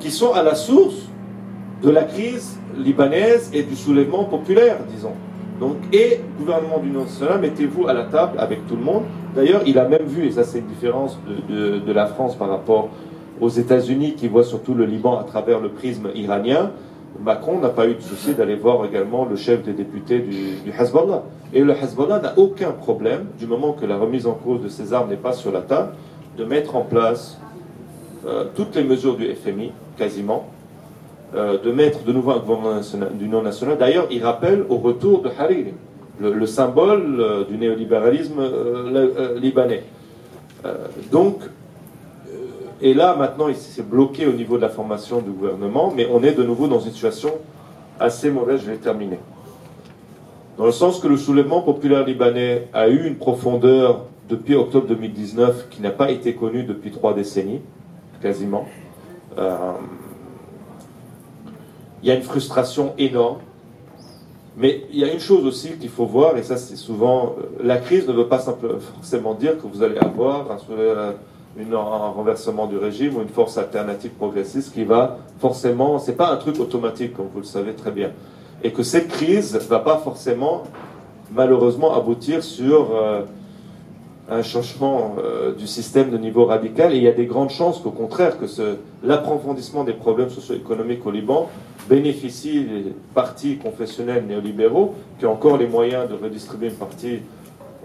[0.00, 0.96] qui sont à la source
[1.80, 5.14] de la crise libanaise et du soulèvement populaire, disons.
[5.60, 9.02] Donc, et gouvernement d'union nationale, mettez-vous à la table avec tout le monde.
[9.34, 12.90] D'ailleurs, il a même vu, et ça c'est une différence de, la France par rapport
[13.40, 16.70] aux États-Unis qui voient surtout le Liban à travers le prisme iranien,
[17.20, 21.24] Macron n'a pas eu de souci d'aller voir également le chef des députés du, Hezbollah.
[21.52, 24.92] Et le Hezbollah n'a aucun problème, du moment que la remise en cause de ses
[24.92, 25.92] armes n'est pas sur la table,
[26.36, 27.40] de mettre en place
[28.26, 30.46] euh, toutes les mesures du FMI, quasiment,
[31.34, 32.80] euh, de mettre de nouveau un gouvernement
[33.12, 33.76] d'union nationale.
[33.78, 35.74] D'ailleurs, il rappelle au retour de Hariri,
[36.20, 38.40] le, symbole euh, du néolibéralisme
[39.36, 39.84] libanais.
[41.12, 41.40] donc,
[42.80, 46.22] et là, maintenant, il s'est bloqué au niveau de la formation du gouvernement, mais on
[46.22, 47.30] est de nouveau dans une situation
[47.98, 48.60] assez mauvaise.
[48.64, 49.18] Je vais terminer.
[50.56, 55.68] Dans le sens que le soulèvement populaire libanais a eu une profondeur depuis octobre 2019
[55.70, 57.60] qui n'a pas été connue depuis trois décennies,
[58.20, 58.66] quasiment.
[61.98, 63.38] Euh, il y a une frustration énorme.
[64.56, 67.62] Mais il y a une chose aussi qu'il faut voir, et ça c'est souvent, euh,
[67.62, 72.66] la crise ne veut pas simplement, forcément dire que vous allez avoir un, un renversement
[72.66, 77.14] du régime ou une force alternative progressiste qui va forcément, c'est pas un truc automatique
[77.14, 78.10] comme vous le savez très bien,
[78.64, 80.64] et que cette crise ne va pas forcément
[81.32, 83.22] malheureusement aboutir sur euh,
[84.28, 86.92] un changement euh, du système de niveau radical.
[86.92, 88.46] Et il y a des grandes chances qu'au contraire, que
[89.04, 91.48] l'approfondissement des problèmes socio-économiques au Liban
[91.88, 97.20] bénéficie des partis confessionnels néolibéraux qui ont encore les moyens de redistribuer une partie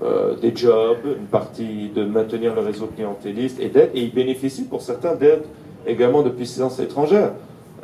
[0.04, 4.66] euh, des jobs, une partie de maintenir le réseau clientéliste et d'aide, et ils bénéficient
[4.66, 5.44] pour certains d'aide
[5.88, 7.32] également de puissances étrangères.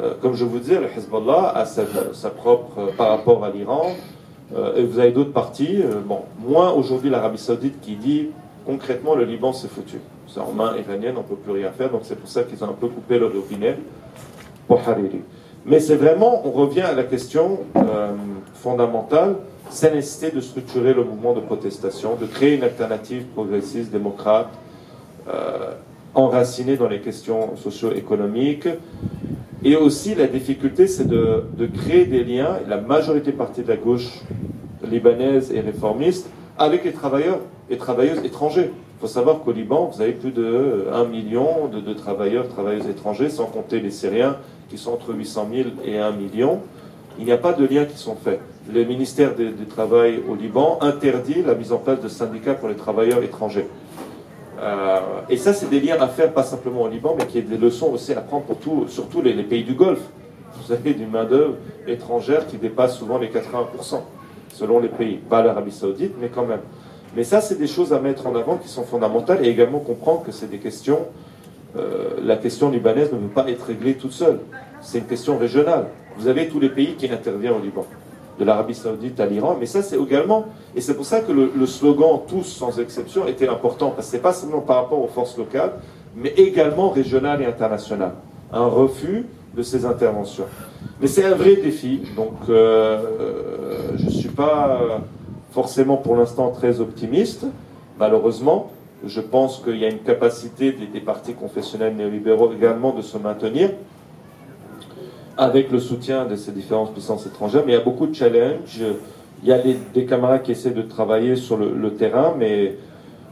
[0.01, 3.91] Euh, comme je vous disais, le Hezbollah a sa, propre euh, par rapport à l'Iran,
[4.75, 8.29] et vous avez d'autres partis, bon, moins aujourd'hui l'Arabie Saoudite qui dit
[8.65, 9.99] concrètement le Liban c'est foutu.
[10.27, 12.63] C'est en main iranienne, on ne peut plus rien faire, donc c'est pour ça qu'ils
[12.63, 13.77] ont un peu coupé le robinet
[14.67, 15.21] pour Hariri.
[15.69, 17.59] Mais c'est vraiment, on revient à la question
[18.55, 19.35] fondamentale
[19.69, 24.49] c'est nécessité de structurer le mouvement de protestation, de créer une alternative progressiste, démocrate,
[25.27, 25.73] euh,
[26.15, 28.67] enracinée dans les questions socio-économiques.
[29.63, 31.43] Et aussi, la difficulté, c'est de,
[31.73, 34.21] créer des liens, la majorité partie de la gauche
[34.89, 37.39] libanaise et réformiste, avec les travailleurs
[37.69, 38.71] et travailleuses étrangers.
[38.99, 43.29] Il faut savoir qu'au Liban, vous avez plus de 1 million de, travailleurs, travailleuses étrangers,
[43.29, 44.35] sans compter les Syriens
[44.69, 46.59] qui sont entre 800 000 et 1 million.
[47.17, 48.41] Il n'y a pas de liens qui sont faits
[48.71, 52.75] le ministère du Travail au Liban interdit la mise en place de syndicats pour les
[52.75, 53.67] travailleurs étrangers.
[54.61, 57.43] Euh, et ça, c'est des liens à faire, pas simplement au Liban, mais qui est
[57.43, 60.03] des leçons aussi à prendre pour tout, surtout les, pays du Golfe.
[60.55, 61.55] Vous avez du main-d'œuvre
[61.87, 64.01] étrangère qui dépasse souvent les 80%,
[64.53, 65.17] selon les pays.
[65.17, 66.61] Pas l'Arabie Saoudite, mais quand même.
[67.15, 70.23] Mais ça, c'est des choses à mettre en avant qui sont fondamentales et également comprendre
[70.23, 70.99] que c'est des questions.
[71.75, 74.39] Euh, la question libanaise ne peut pas être réglée toute seule.
[74.81, 75.87] C'est une question régionale.
[76.17, 77.85] Vous avez tous les pays qui interviennent au Liban,
[78.39, 80.45] de l'Arabie Saoudite à l'Iran, mais ça, c'est également.
[80.75, 84.17] Et c'est pour ça que le, slogan tous sans exception était important, parce que ce
[84.17, 85.73] n'est pas seulement par rapport aux forces locales,
[86.15, 88.13] mais également régionales et internationales.
[88.51, 90.45] Un refus de ces interventions.
[91.01, 95.01] Mais c'est un vrai défi, donc euh, je ne suis pas
[95.51, 97.45] forcément pour l'instant très optimiste,
[97.97, 98.71] malheureusement.
[99.05, 103.71] Je pense qu'il y a une capacité des, partis confessionnels néolibéraux également de se maintenir
[105.37, 107.63] avec le soutien de ces différentes puissances étrangères.
[107.65, 108.81] Mais il y a beaucoup de challenges.
[109.41, 112.75] Il y a des, camarades qui essaient de travailler sur le, terrain, mais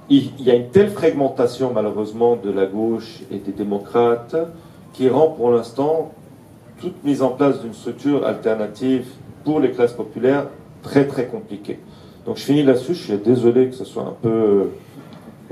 [0.09, 4.37] il, y a une telle fragmentation malheureusement de la gauche et des démocrates
[4.93, 6.13] qui rend pour l'instant
[6.79, 9.05] toute mise en place d'une structure alternative
[9.43, 10.47] pour les classes populaires
[10.81, 11.79] très très compliquée.
[12.27, 14.67] Donc je finis là-dessus, je suis désolé que ce soit un peu...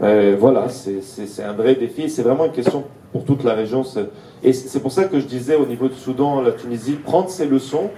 [0.03, 2.09] Euh, voilà, c'est un vrai défi.
[2.09, 3.84] C'est vraiment une question pour toute la région.
[4.43, 7.47] Et c'est pour ça que je disais au niveau du Soudan, la Tunisie, prendre ces
[7.47, 7.91] leçons,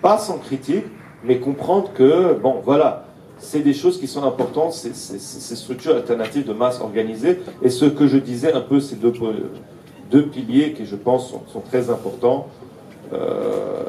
[0.00, 0.86] pas sans critique,
[1.22, 3.04] mais comprendre que, bon, voilà,
[3.36, 7.38] c'est des choses qui sont importantes, ces structures alternatives de masse organisée.
[7.62, 9.12] Et ce que je disais un peu, ces deux,
[10.10, 12.46] deux piliers qui, je pense, sont, très importants.
[13.12, 13.84] Euh,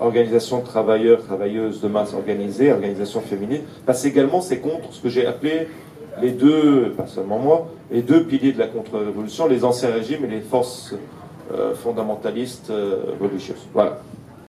[0.00, 5.08] organisation de travailleurs, travailleuses de masse organisée, organisation féminine, parce également c'est contre ce que
[5.08, 5.68] j'ai appelé
[6.20, 10.28] les deux, pas seulement moi, les deux piliers de la contre-révolution, les anciens régimes et
[10.28, 10.94] les forces
[11.52, 13.66] euh, fondamentalistes euh, religieuses.
[13.72, 14.00] Voilà.